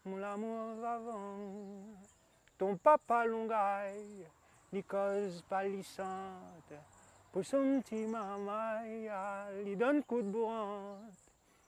[0.04, 1.96] mon l'amour vivant.
[2.58, 4.26] Ton papa longaille,
[4.72, 6.72] li cause palissante,
[7.32, 8.82] pour son petit maman,
[9.64, 11.00] il donne coup de bourrante.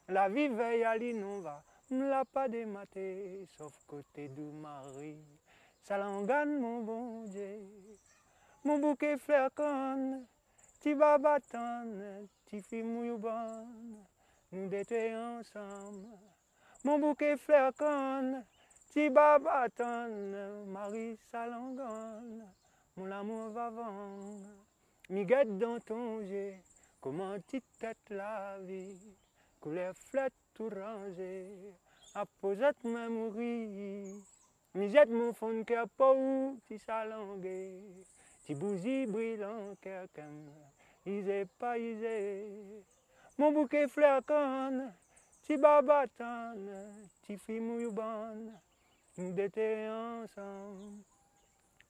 [0.09, 5.17] La vie veille à l'innova, me l'a pas dématé, sauf côté du mari.
[5.85, 7.61] Ça l'engane mon bon Dieu.
[8.65, 10.25] Mon bouquet flacon,
[10.81, 13.67] ti babatan, ti fi bon,
[14.51, 16.09] nous d'été ensemble.
[16.85, 18.47] Mon bouquet fleur conne,
[18.95, 22.41] ti babatan, Marie Salangon,
[22.97, 24.49] mon amour va vendre.
[25.11, 26.65] Miguette dans ton jet,
[27.03, 29.15] comment tu tête la vie,
[29.61, 31.75] couleur flotte tout rangé,
[32.15, 34.15] à poser ma mourir.
[34.77, 36.17] Mi jette mon fond de cœur pour
[36.67, 37.81] ti salangué,
[38.45, 40.51] ti bougie brillant cœur comme
[41.07, 42.45] isé pas isé.
[43.39, 44.93] Mon bouquet fleur conne,
[45.43, 46.93] ti babatane,
[47.23, 48.53] ti fi bonne,
[49.17, 51.05] nous d'été ensemble.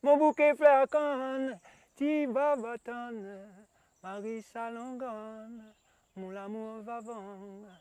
[0.02, 0.86] Mon bouquet fleur
[1.96, 3.48] ti babatane,
[4.02, 5.72] Marie Salangone,
[6.16, 7.80] mon amour va vendre.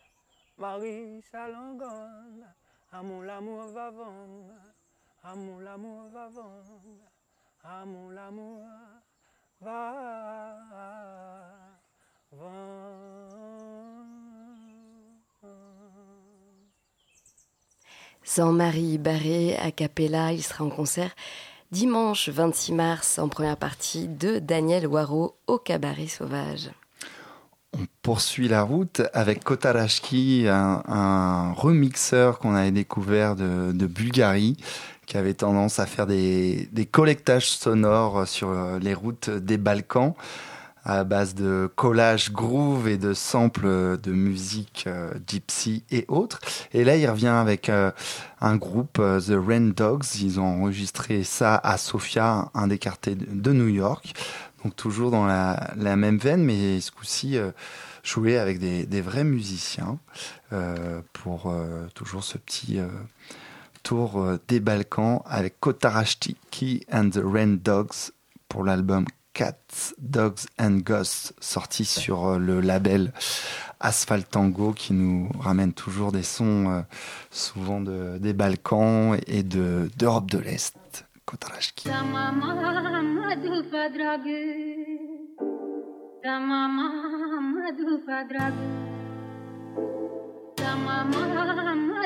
[0.58, 2.46] Marie Salangone,
[2.90, 4.74] à mon amour va vendre.
[5.24, 6.82] À mon amour va vendre.
[7.64, 8.66] À mon amour
[9.62, 10.14] va
[18.36, 21.14] Jean-Marie Barré à Capella, il sera en concert
[21.72, 26.70] dimanche 26 mars en première partie de Daniel Waro au Cabaret Sauvage.
[27.74, 34.56] On poursuit la route avec Kotarashki, un, remixeur qu'on avait découvert de, Bulgarie,
[35.06, 40.14] qui avait tendance à faire des, collectages sonores sur les routes des Balkans
[40.86, 46.40] à base de collage groove et de samples de musique euh, gypsy et autres.
[46.74, 47.92] Et là, il revient avec euh,
[48.42, 50.16] un groupe, euh, The Rain Dogs.
[50.22, 54.14] Ils ont enregistré ça à Sofia, un des quartiers de New York.
[54.64, 57.38] Donc toujours dans la, même veine, mais ce coup-ci
[58.02, 60.00] joué avec des, vrais musiciens
[61.12, 61.54] pour
[61.94, 62.80] toujours ce petit
[63.84, 66.36] tour des Balkans avec Kotarashti
[66.92, 68.12] and the Rain Dogs
[68.48, 73.12] pour l'album Cats, Dogs and Ghosts, sorti sur euh, le label
[73.80, 76.82] Asphalt Tango, qui nous ramène toujours des sons euh,
[77.32, 80.78] souvent de, des Balkans et de, d'Europe de l'Est.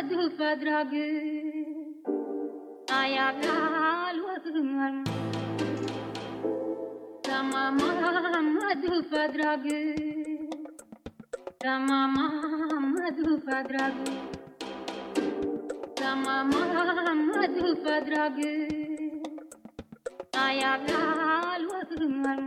[0.07, 0.85] Dupa
[2.97, 4.95] ينال وغمم
[7.27, 9.77] தமமாமது பத்ராகு
[11.63, 14.13] தமமாமது பத்ராகு
[16.01, 18.51] தமமாமது பத்ராகு
[20.37, 22.45] தாயாகால் வகுமன்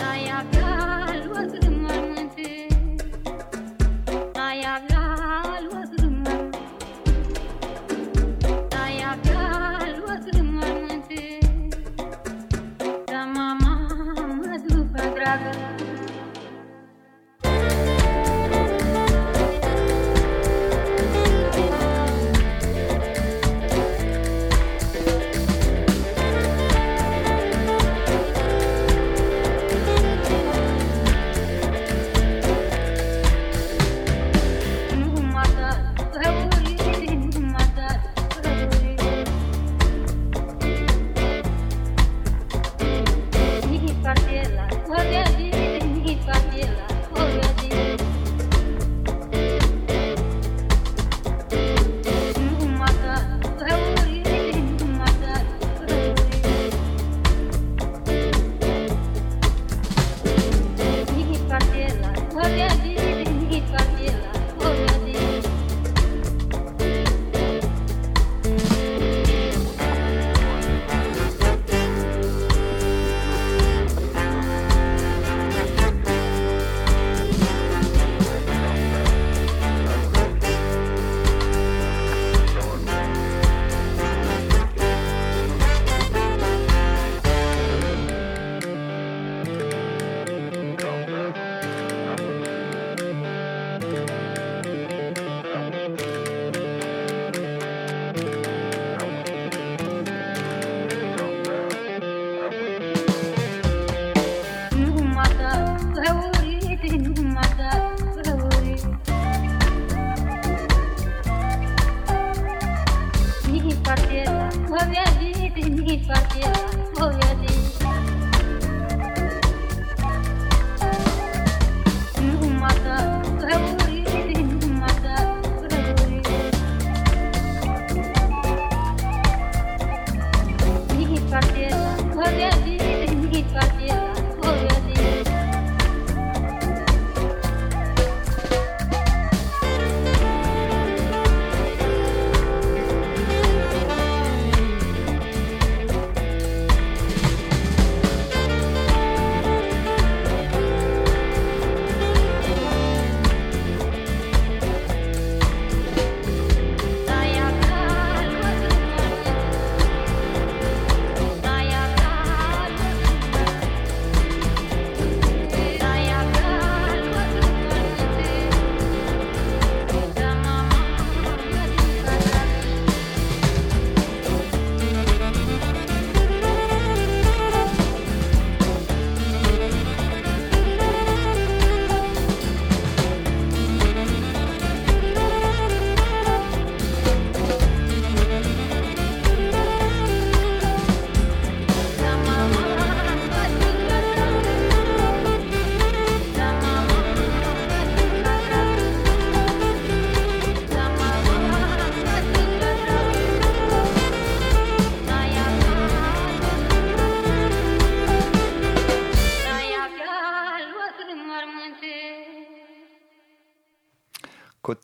[0.00, 2.15] தாயாகால் வகுமன்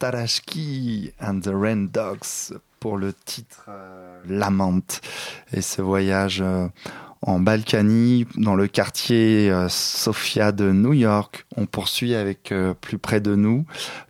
[0.02, 5.00] Kotarashki and the Rain Dogs pour le titre euh, Lament.
[5.52, 6.66] Et ce voyage euh,
[7.20, 13.20] en Balkany, dans le quartier euh, Sofia de New York, on poursuit avec plus près
[13.20, 13.64] de nous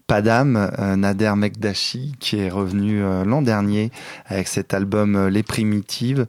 [0.06, 3.90] Padam, Nader Mekdashi, qui est revenu l'an dernier
[4.24, 6.26] avec cet album Les Primitives.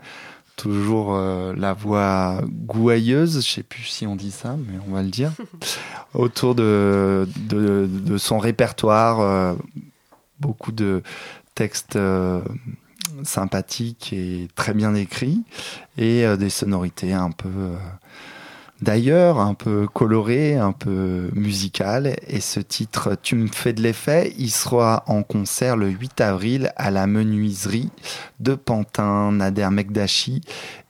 [0.55, 5.01] Toujours euh, la voix gouailleuse, je sais plus si on dit ça, mais on va
[5.01, 5.31] le dire,
[6.13, 9.55] autour de, de, de son répertoire, euh,
[10.39, 11.01] beaucoup de
[11.55, 12.41] textes euh,
[13.23, 15.41] sympathiques et très bien écrits,
[15.97, 17.49] et des sonorités un peu
[18.84, 22.15] d'ailleurs, un peu colorées, un peu musicales.
[22.27, 26.73] Et ce titre, Tu me fais de l'effet, il sera en concert le 8 avril
[26.76, 27.89] à la menuiserie
[28.39, 30.41] de Pantin, Nader Mekdashi.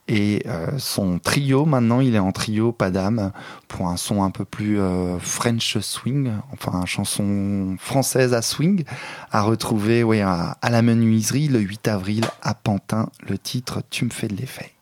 [0.10, 3.32] Et euh, son trio, maintenant, il est en trio, Padam,
[3.70, 8.84] pour un son un peu plus euh, French swing, enfin, chanson française à swing,
[9.32, 14.03] à retrouver ouais, à, à la menuiserie le 8 avril à Pantin, le titre Tu
[14.03, 14.73] me fais de l'effet.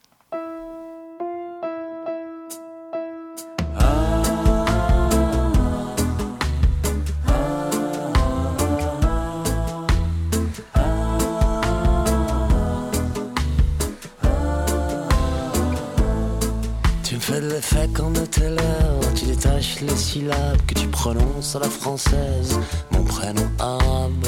[17.72, 21.70] De l'effet quand de tes lèvres Tu détaches les syllabes que tu prononces à la
[21.70, 22.60] française.
[22.92, 24.28] Mon prénom arabe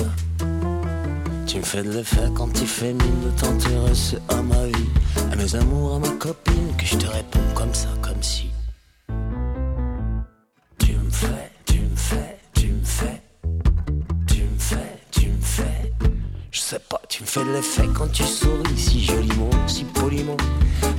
[1.48, 4.90] Tu me fais de l'effet quand tu fais mine de t'intéresser à ma vie.
[5.32, 8.50] À mes amours, à ma copine Que je te réponds comme ça, comme si.
[10.80, 13.22] Tu me fais, tu me fais, tu me fais.
[14.28, 15.94] Tu me fais, tu me fais.
[16.52, 20.38] Je sais pas, tu me fais de l'effet quand tu souris Si joliment, si poliment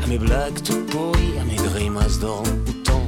[0.04, 3.02] à mes blagues toutes pourries, à mes grimaces d'orang-outan.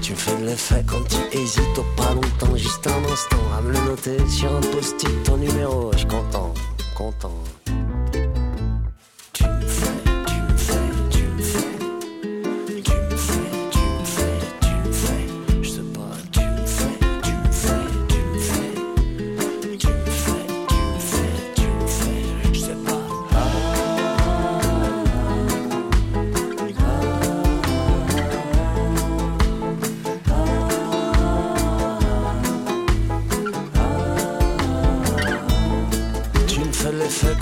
[0.00, 3.60] Tu me fais de l'effet quand tu hésites au pas longtemps, juste un instant, à
[3.60, 6.54] me le noter sur un post-it, ton numéro, je content,
[6.96, 7.55] content.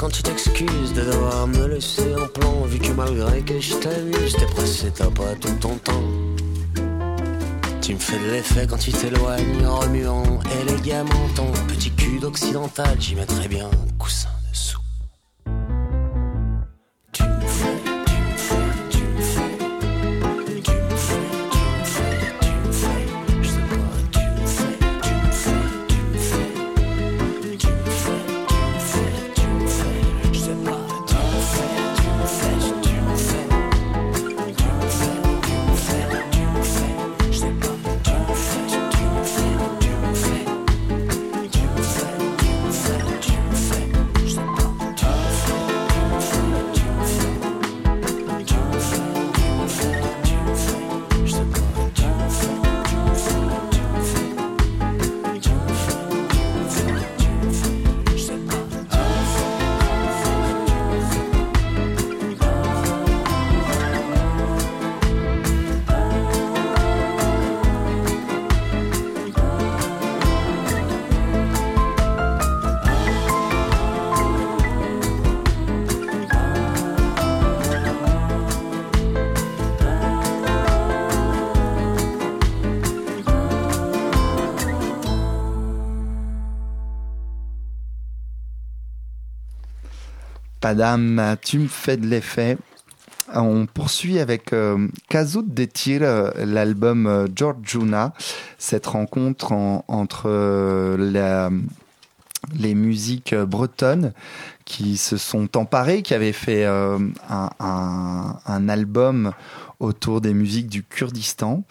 [0.05, 4.37] Quand tu t'excuses de devoir me laisser en plan Vu que malgré que je t'amuse,
[4.39, 6.03] t'es pressé, t'as pas tout ton temps.
[7.81, 12.97] Tu me fais de l'effet quand tu t'éloignes en remuant élégamment ton petit cul d'occidental
[13.01, 14.29] J'y mettrais bien un coussin
[90.65, 92.57] Padam, tu me fais de l'effet.
[93.35, 98.15] On poursuit avec euh, Kazut Detir, euh, l'album euh, Georgiuna,
[98.57, 101.51] cette rencontre en- entre euh,
[102.59, 104.15] les musiques bretonnes
[104.65, 107.09] qui se sont emparées, qui avaient fait un
[108.71, 109.33] album
[109.81, 111.63] autour des musiques du Kurdistan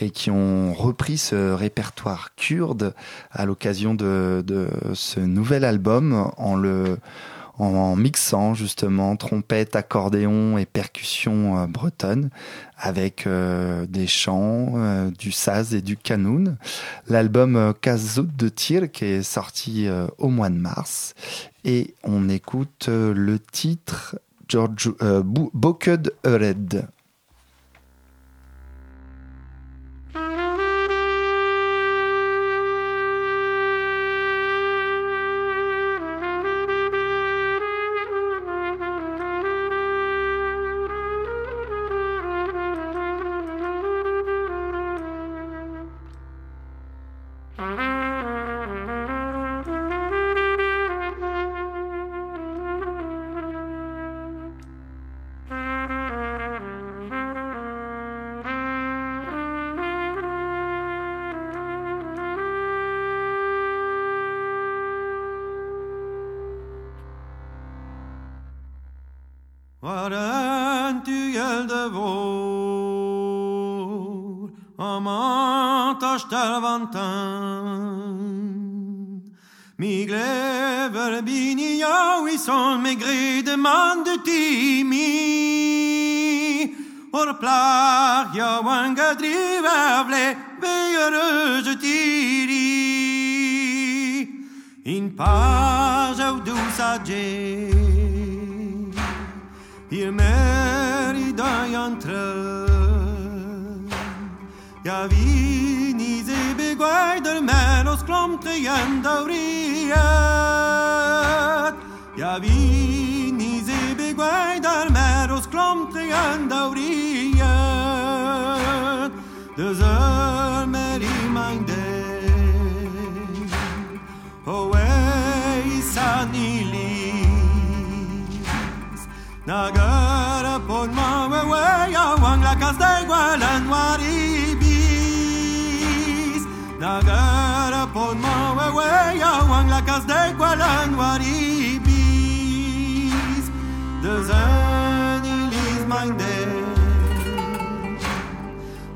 [0.00, 2.94] et qui ont repris ce répertoire kurde
[3.30, 6.96] à l'occasion de, de ce nouvel album en le
[7.58, 12.30] en mixant justement trompette, accordéon et percussion euh, bretonne
[12.76, 16.56] avec euh, des chants, euh, du saz et du kanoun.
[17.08, 21.14] L'album Kazout de Tir qui est sorti au mois de mars
[21.64, 24.18] et on écoute le titre
[24.48, 24.92] George
[25.24, 26.12] Bo- Boked.
[96.88, 96.98] Au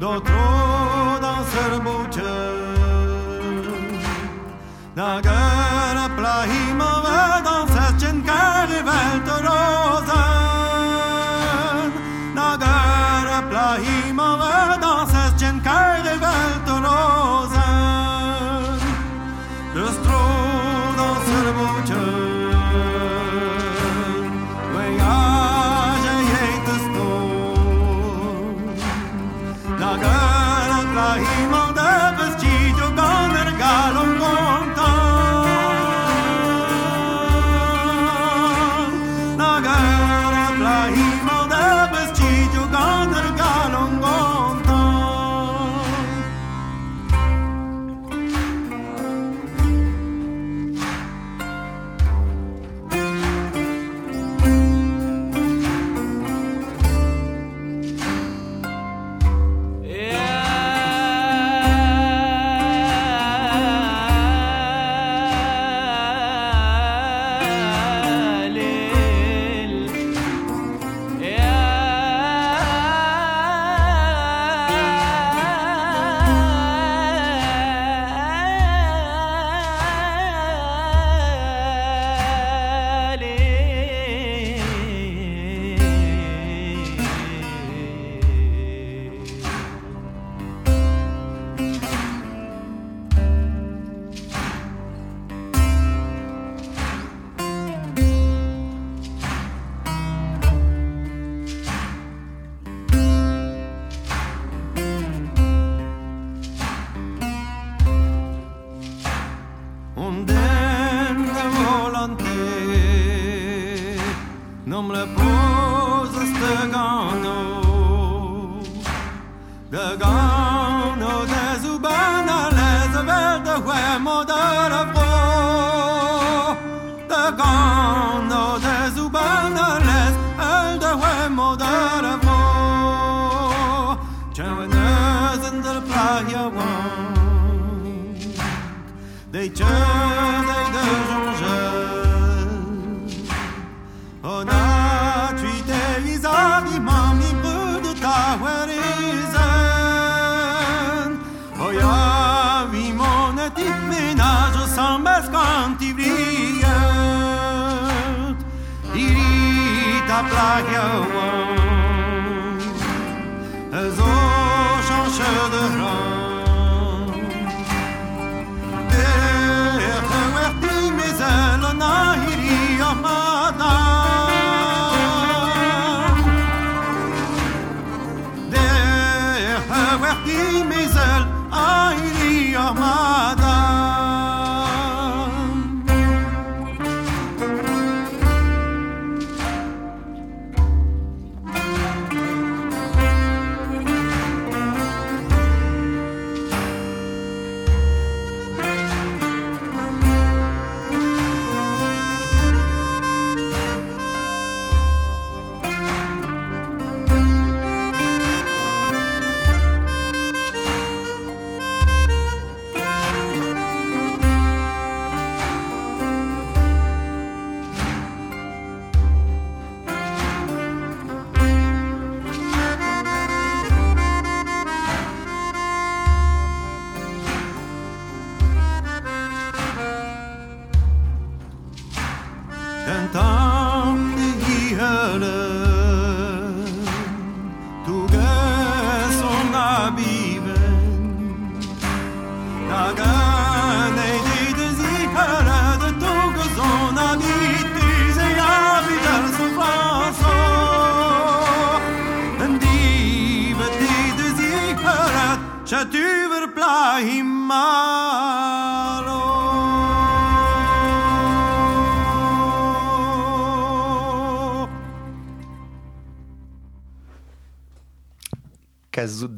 [0.02, 0.41] de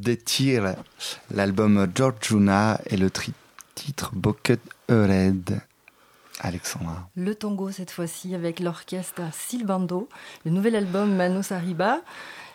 [0.04, 0.74] Kazut de Tir,
[1.30, 3.10] l'album Georgiuna et le
[3.74, 5.60] titre Bucket Ered.
[6.40, 7.08] Alexandra.
[7.14, 10.08] Le tango cette fois-ci avec l'orchestre Silbando,
[10.44, 12.00] le nouvel album Manos Arriba.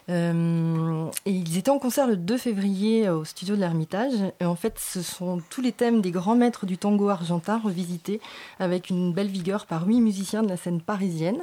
[0.10, 4.14] Euh, et ils étaient en concert le 2 février au studio de l'Ermitage.
[4.42, 8.20] Et en fait, ce sont tous les thèmes des grands maîtres du tango argentin revisités
[8.60, 11.40] avec une belle vigueur par huit musiciens de la scène parisienne.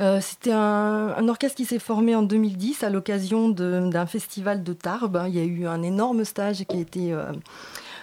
[0.00, 5.24] Euh, C'était un, orchestre qui s'est formé en 2010 à l'occasion d'un festival de Tarbes.
[5.28, 7.32] Il y a eu un énorme stage qui a été euh,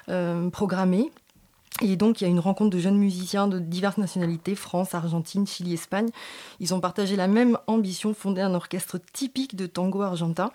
[0.09, 1.11] euh, programmé.
[1.81, 5.45] Et donc, il y a une rencontre de jeunes musiciens de diverses nationalités, France, Argentine,
[5.45, 6.09] Chili, Espagne.
[6.59, 10.51] Ils ont partagé la même ambition, fonder un orchestre typique de tango argentin.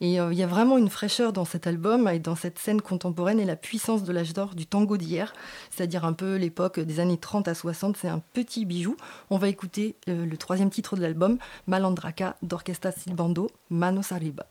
[0.00, 2.80] Et euh, il y a vraiment une fraîcheur dans cet album et dans cette scène
[2.80, 5.32] contemporaine et la puissance de l'âge d'or du tango d'hier,
[5.70, 7.96] c'est-à-dire un peu l'époque des années 30 à 60.
[7.96, 8.96] C'est un petit bijou.
[9.30, 11.38] On va écouter euh, le troisième titre de l'album,
[11.68, 14.46] Malandraca d'Orchestra Silbando, Manos Arriba.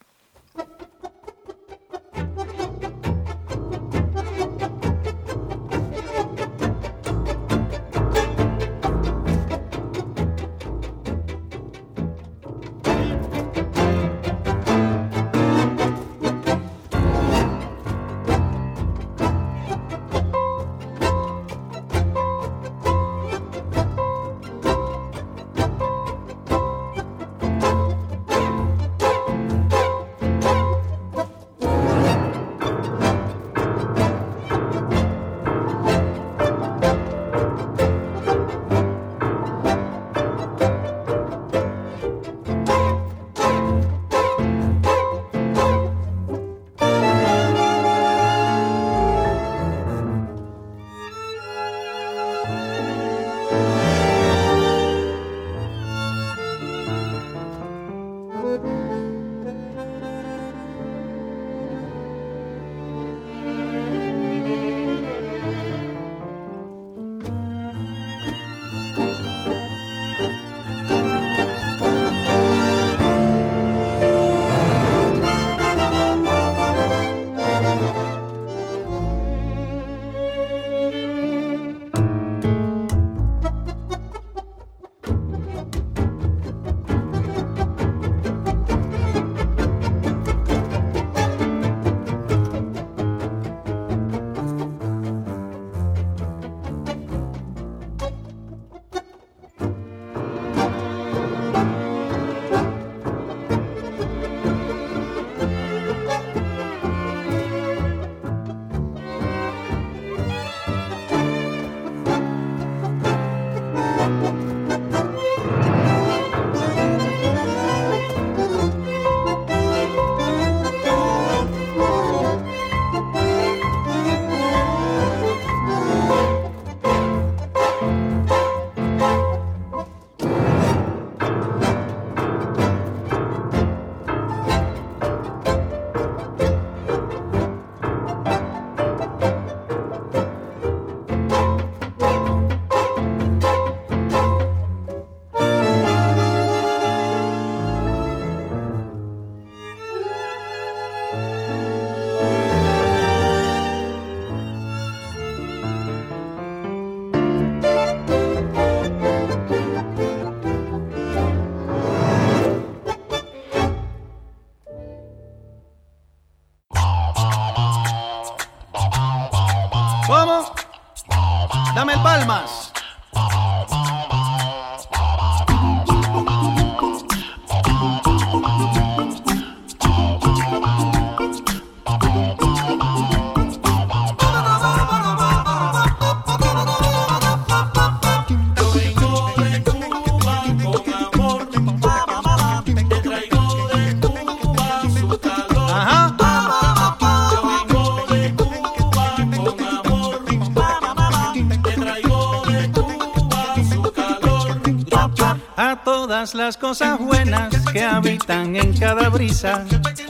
[206.31, 209.65] Las cosas buenas que habitan en cada brisa,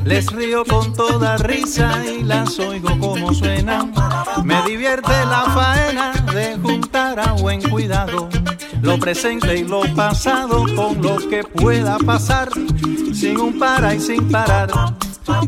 [0.06, 3.91] les río con toda risa y las oigo como suenan.
[4.44, 8.30] Me divierte la faena de juntar a buen cuidado
[8.84, 12.49] lo presente y lo pasado con lo que pueda pasar,
[13.11, 14.69] sin un para y sin parar,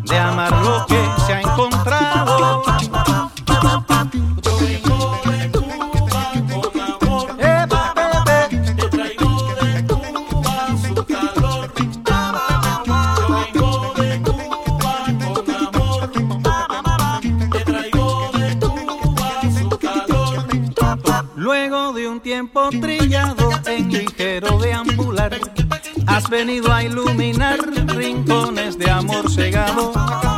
[0.04, 2.05] de amar lo que se ha encontrado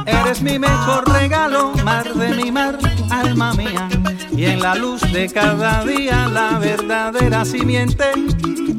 [0.06, 2.78] Eres mi mejor regalo, mar de mi mar,
[3.10, 3.90] alma mía.
[4.36, 8.12] Y en la luz de cada día la verdadera simiente.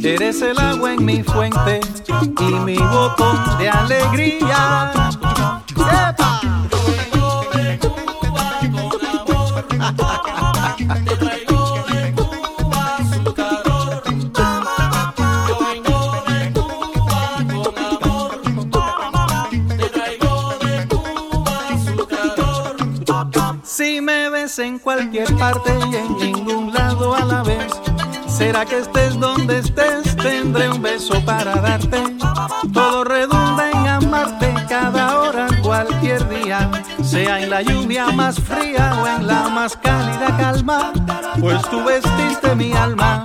[0.02, 1.80] Eres el agua en mi fuente
[2.40, 4.93] y mi botón de alegría.
[25.90, 27.72] Y en ningún lado a la vez,
[28.26, 32.02] será que estés donde estés, tendré un beso para darte.
[32.74, 36.70] Todo redunda en amarte cada hora, cualquier día,
[37.02, 40.92] sea en la lluvia más fría o en la más cálida calma,
[41.40, 43.24] pues tú vestiste mi alma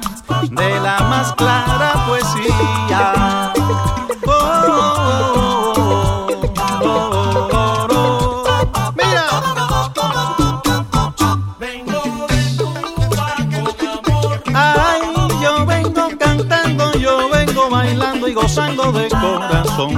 [19.75, 19.93] corazón.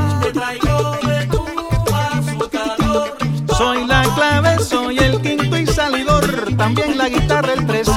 [3.58, 7.88] Soy la clave, soy el quinto y salidor, también la guitarra, el tres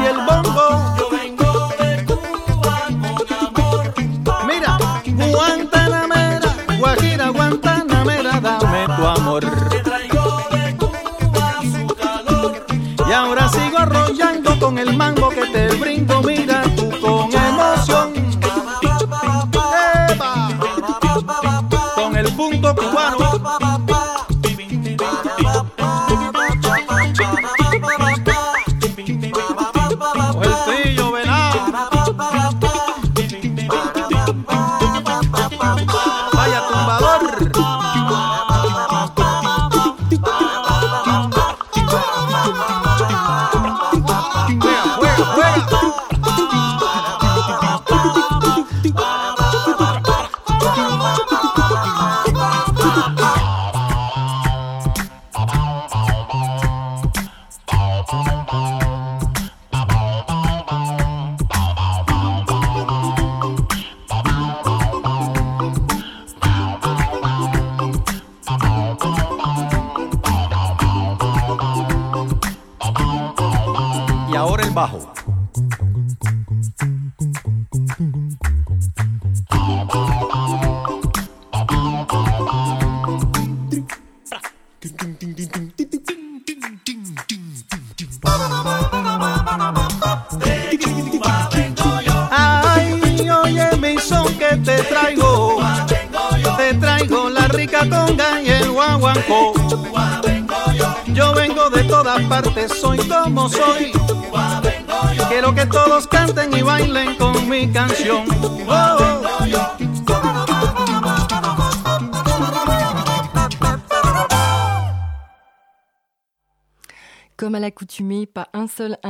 [22.99, 23.28] cubano.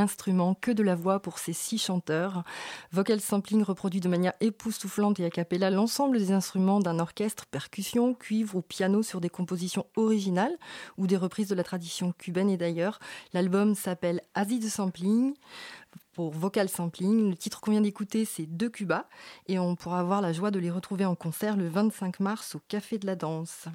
[0.09, 2.43] Instrument, que de la voix pour ces six chanteurs.
[2.93, 8.15] Vocal Sampling reproduit de manière époustouflante et a cappella l'ensemble des instruments d'un orchestre, percussion,
[8.15, 10.57] cuivre ou piano sur des compositions originales
[10.97, 13.01] ou des reprises de la tradition cubaine et d'ailleurs.
[13.35, 15.35] L'album s'appelle Asie de Sampling
[16.15, 17.29] pour Vocal Sampling.
[17.29, 19.11] Le titre qu'on vient d'écouter, c'est De Cuba
[19.47, 22.61] et on pourra avoir la joie de les retrouver en concert le 25 mars au
[22.67, 23.69] Café de la Danse.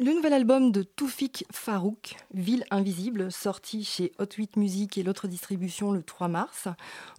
[0.00, 5.28] Le nouvel album de Toufik Farouk, Ville Invisible, sorti chez Hot 8 Music et l'autre
[5.28, 6.66] distribution le 3 mars.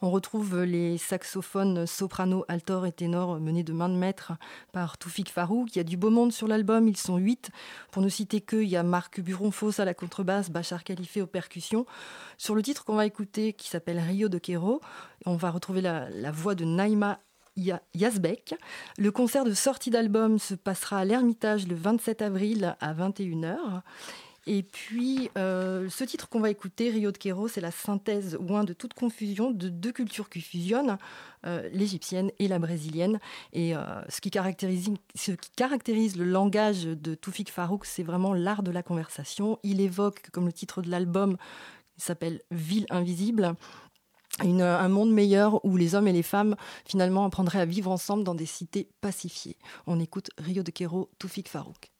[0.02, 4.34] On retrouve les saxophones soprano, altor et ténor menés de main de maître
[4.73, 5.73] par Toufik Farouk.
[5.73, 7.49] Il y a du beau monde sur l'album, ils sont 8.
[7.91, 11.27] Pour ne citer que, il y a Marc Buron-Foss à la contrebasse, Bachar Khalife aux
[11.27, 11.85] percussions.
[12.38, 14.81] Sur le titre qu'on va écouter, qui s'appelle Rio de Quero,
[15.26, 17.19] on va retrouver la, la voix de Naïma Ya-
[17.57, 18.56] Yazbek.
[18.98, 23.82] Le concert de sortie d'album se passera à l'Ermitage le 27 avril à 21h.
[24.48, 28.64] Et puis, euh, ce titre qu'on va écouter, Rio de Quero, c'est la synthèse, loin
[28.64, 30.99] de toute confusion, de deux cultures qui fusionnent,
[31.48, 33.19] euh, l'égyptienne et la brésilienne.
[33.53, 34.88] Et euh, ce, qui caractérise,
[36.15, 39.57] le langage de Toufik Farouk, c'est vraiment l'art de la conversation.
[39.64, 41.38] Il évoque, comme le titre de l'album,
[41.98, 43.56] s'appelle Ville invisible,
[44.40, 46.56] un monde meilleur où les hommes et les femmes
[46.86, 49.57] finalement apprendraient à vivre ensemble dans des cités pacifiées.
[49.88, 51.91] On écoute Rio de Quero, Toufik Farouk.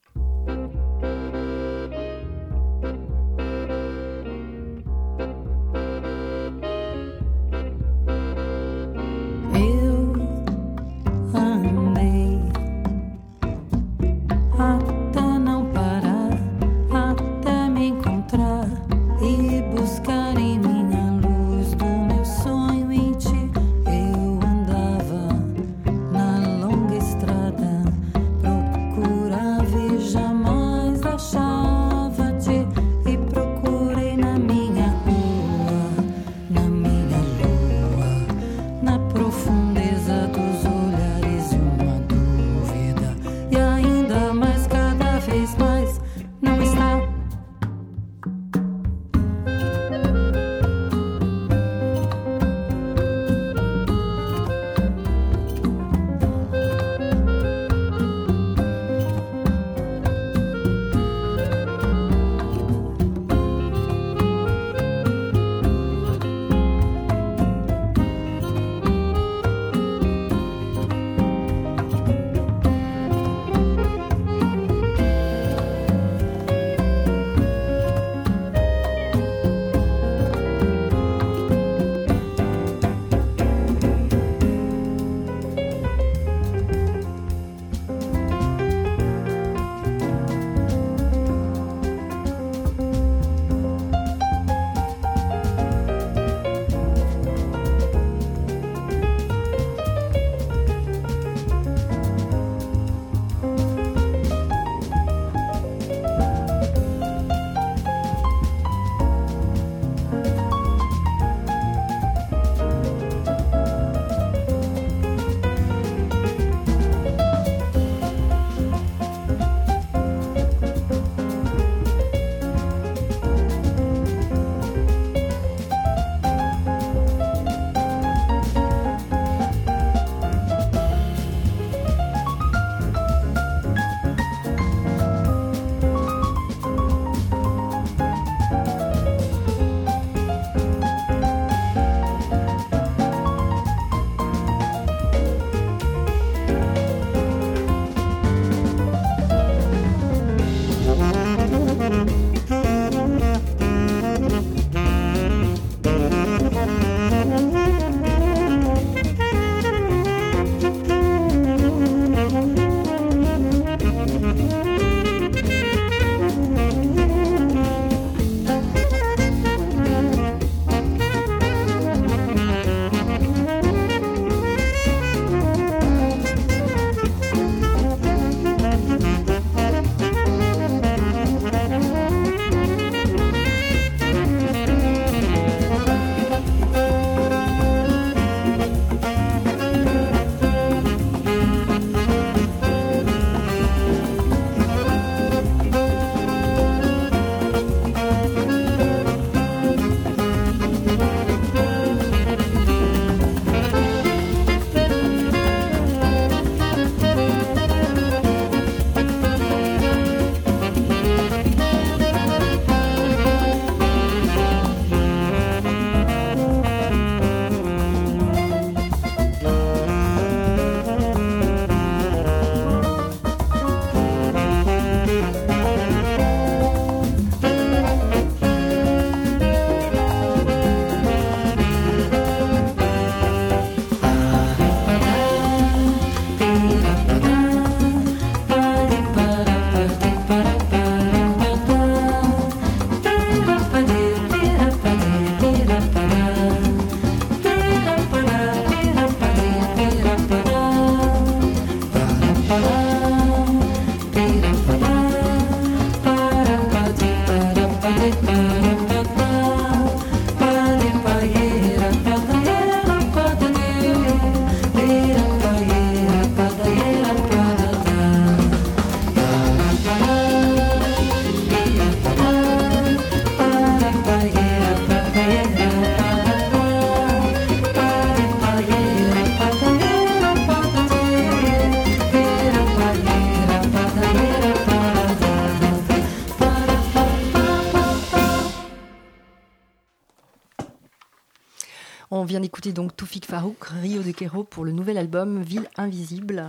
[294.50, 296.48] Pour le nouvel album Ville Invisible.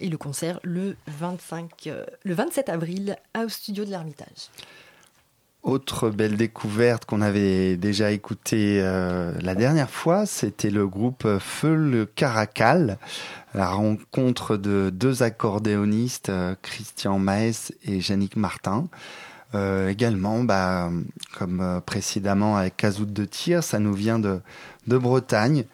[0.00, 4.50] Et le concert le, 25, euh, 27 avril au studio de l'Ermitage.
[5.62, 11.74] Autre belle découverte qu'on avait déjà écoutée euh, la dernière fois, c'était le groupe Feu
[11.74, 12.98] le Caracal,
[13.54, 18.88] la rencontre de deux accordéonistes, euh, Christian Maes et Yannick Martin.
[19.54, 20.90] Euh, également, bah,
[21.38, 24.40] comme euh, précédemment avec Cazout de Tir, ça nous vient de,
[24.86, 25.64] de Bretagne.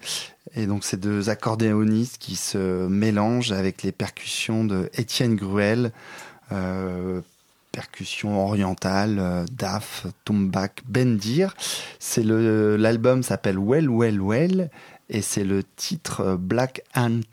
[0.55, 5.91] Et donc, ces deux accordéonistes qui se mélangent avec les percussions de Étienne Gruel,
[6.53, 7.21] euh,
[7.73, 11.55] percussions orientales, euh, Daf, Tumbak, Bendir.
[11.99, 14.71] C'est l'album s'appelle Well, Well, Well,
[15.11, 17.25] et c'est le titre euh, Black Hand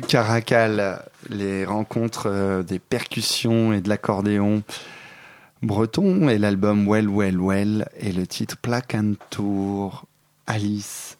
[0.00, 4.62] Caracal, les rencontres euh, des percussions et de l'accordéon
[5.62, 10.04] breton et l'album Well Well Well et le titre Plaque and Tour.
[10.46, 11.16] Alice.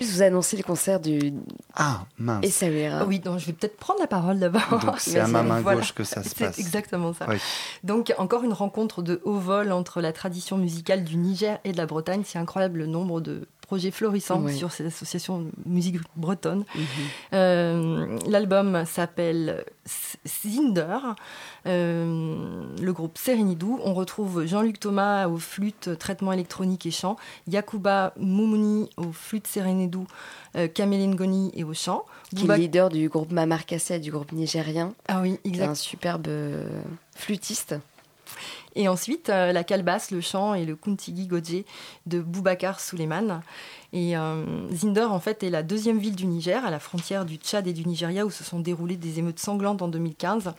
[0.00, 1.32] Je vous annoncer le concert du.
[1.74, 2.44] Ah, mince.
[2.44, 2.66] Et ça.
[3.06, 4.62] Oui, donc je vais peut-être prendre la parole d'abord.
[4.84, 5.80] Donc c'est à ma main Voilà.
[5.80, 6.58] gauche que ça se C'est passe.
[6.58, 7.26] exactement ça.
[7.28, 7.36] Oui.
[7.84, 11.76] Donc encore une rencontre de haut vol entre la tradition musicale du Niger et de
[11.76, 12.22] la Bretagne.
[12.24, 14.52] C'est incroyable le nombre de projets florissants Ouais.
[14.52, 16.64] sur cette association musique bretonne.
[16.74, 16.84] Mhm.
[17.32, 19.64] Euh, L'album s'appelle
[20.26, 20.98] Zinder.
[21.66, 23.80] Euh, le groupe Serenidou.
[23.82, 27.16] On retrouve Jean-Luc Thomas aux flûtes, traitement électronique et chant.
[27.48, 30.06] Yakuba Moumouni aux flûtes Serenidou,
[30.56, 32.04] euh, Kamelen Goni et au chant.
[32.36, 34.92] Qui est Bouba- leader du groupe Mamar Kassé, du groupe nigérien.
[35.08, 35.68] Ah oui, qui est exact.
[35.70, 36.66] Un superbe euh,
[37.16, 37.74] flûtiste.
[38.74, 41.64] Et ensuite, euh, la calebasse, le chant et le kuntigi godje
[42.06, 43.42] de Boubacar Suleiman.
[43.92, 47.36] Et euh, Zinder, en fait, est la deuxième ville du Niger, à la frontière du
[47.36, 50.54] Tchad et du Nigeria, où se sont déroulées des émeutes sanglantes en 2015.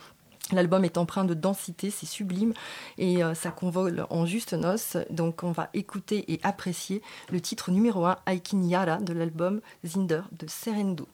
[0.52, 2.52] L'album est empreint de densité, c'est sublime
[2.98, 4.98] et euh, ça convole en juste noces.
[5.08, 7.00] Donc on va écouter et apprécier
[7.30, 11.08] le titre numéro 1, Aikin Yara, de l'album Zinder de Serendo.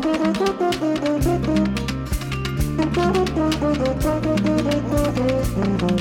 [0.00, 1.02] Thank
[5.90, 5.97] you.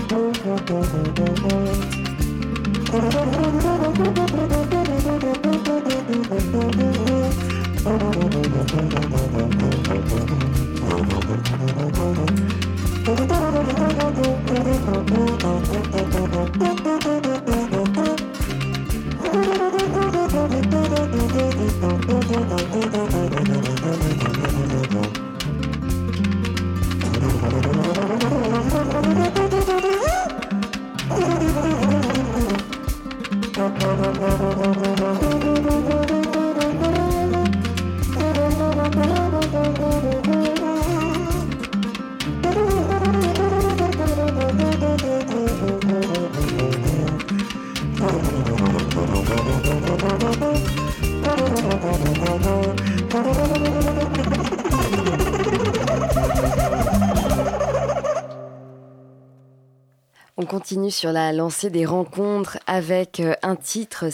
[60.89, 64.11] Sur la lancée des rencontres avec euh, un titre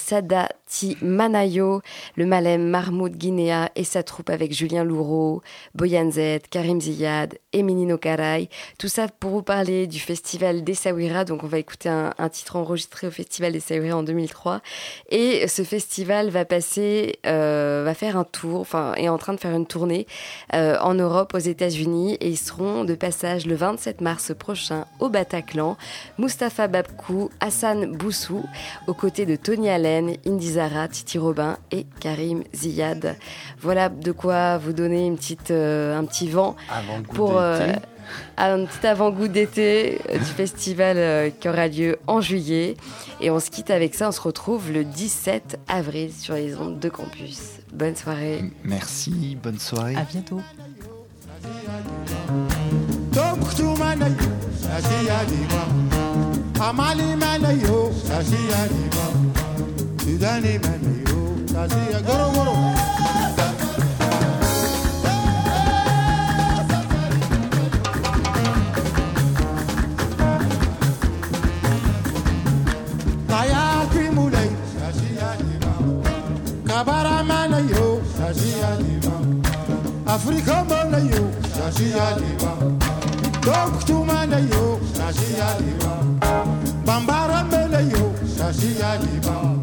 [1.01, 1.81] Manayo,
[2.15, 5.41] le Malem Mahmoud Guinea et sa troupe avec Julien Louraud,
[5.75, 8.49] Boyan Z, Karim Ziyad, Eminino Karay.
[8.79, 11.25] Tout ça pour vous parler du festival d'Essaouira.
[11.25, 14.61] Donc on va écouter un, titre enregistré au festival d'Essaouira en 2003.
[15.09, 19.39] Et ce festival va passer, euh, va faire un tour, enfin est en train de
[19.39, 20.07] faire une tournée
[20.53, 22.15] euh, en Europe, aux États-Unis.
[22.19, 25.77] Et ils seront de passage le 27 mars prochain au Bataclan.
[26.17, 28.43] Mustapha Babkou, Hassan Boussou,
[28.87, 30.53] aux côtés de Tony Allen, Indy
[30.87, 33.15] Titi Robin et Karim Ziyad.
[33.59, 36.55] Voilà de quoi vous donner une petite, euh, un petit vent
[37.13, 37.73] pour euh,
[38.37, 42.77] un petit avant-goût d'été euh, du festival euh, qui aura lieu en juillet.
[43.21, 46.79] Et on se quitte avec ça, on se retrouve le 17 avril sur les ondes
[46.79, 47.59] de campus.
[47.71, 48.43] Bonne soirée.
[48.63, 49.95] Merci, bonne soirée.
[49.95, 50.41] À bientôt.
[56.59, 57.03] Amali.
[60.03, 63.63] Sudani Mamiro, Tazia Goro Goro.
[73.27, 74.45] Taya Kimule,
[74.79, 75.29] Tazia
[76.67, 78.69] Kabara Malayo, Tazia
[80.07, 81.23] Africa Malayo,
[81.55, 82.07] Tazia
[83.41, 85.47] Doktu Malayo, Tazia
[86.85, 89.62] Bambara Malayo, Tazia Bambara.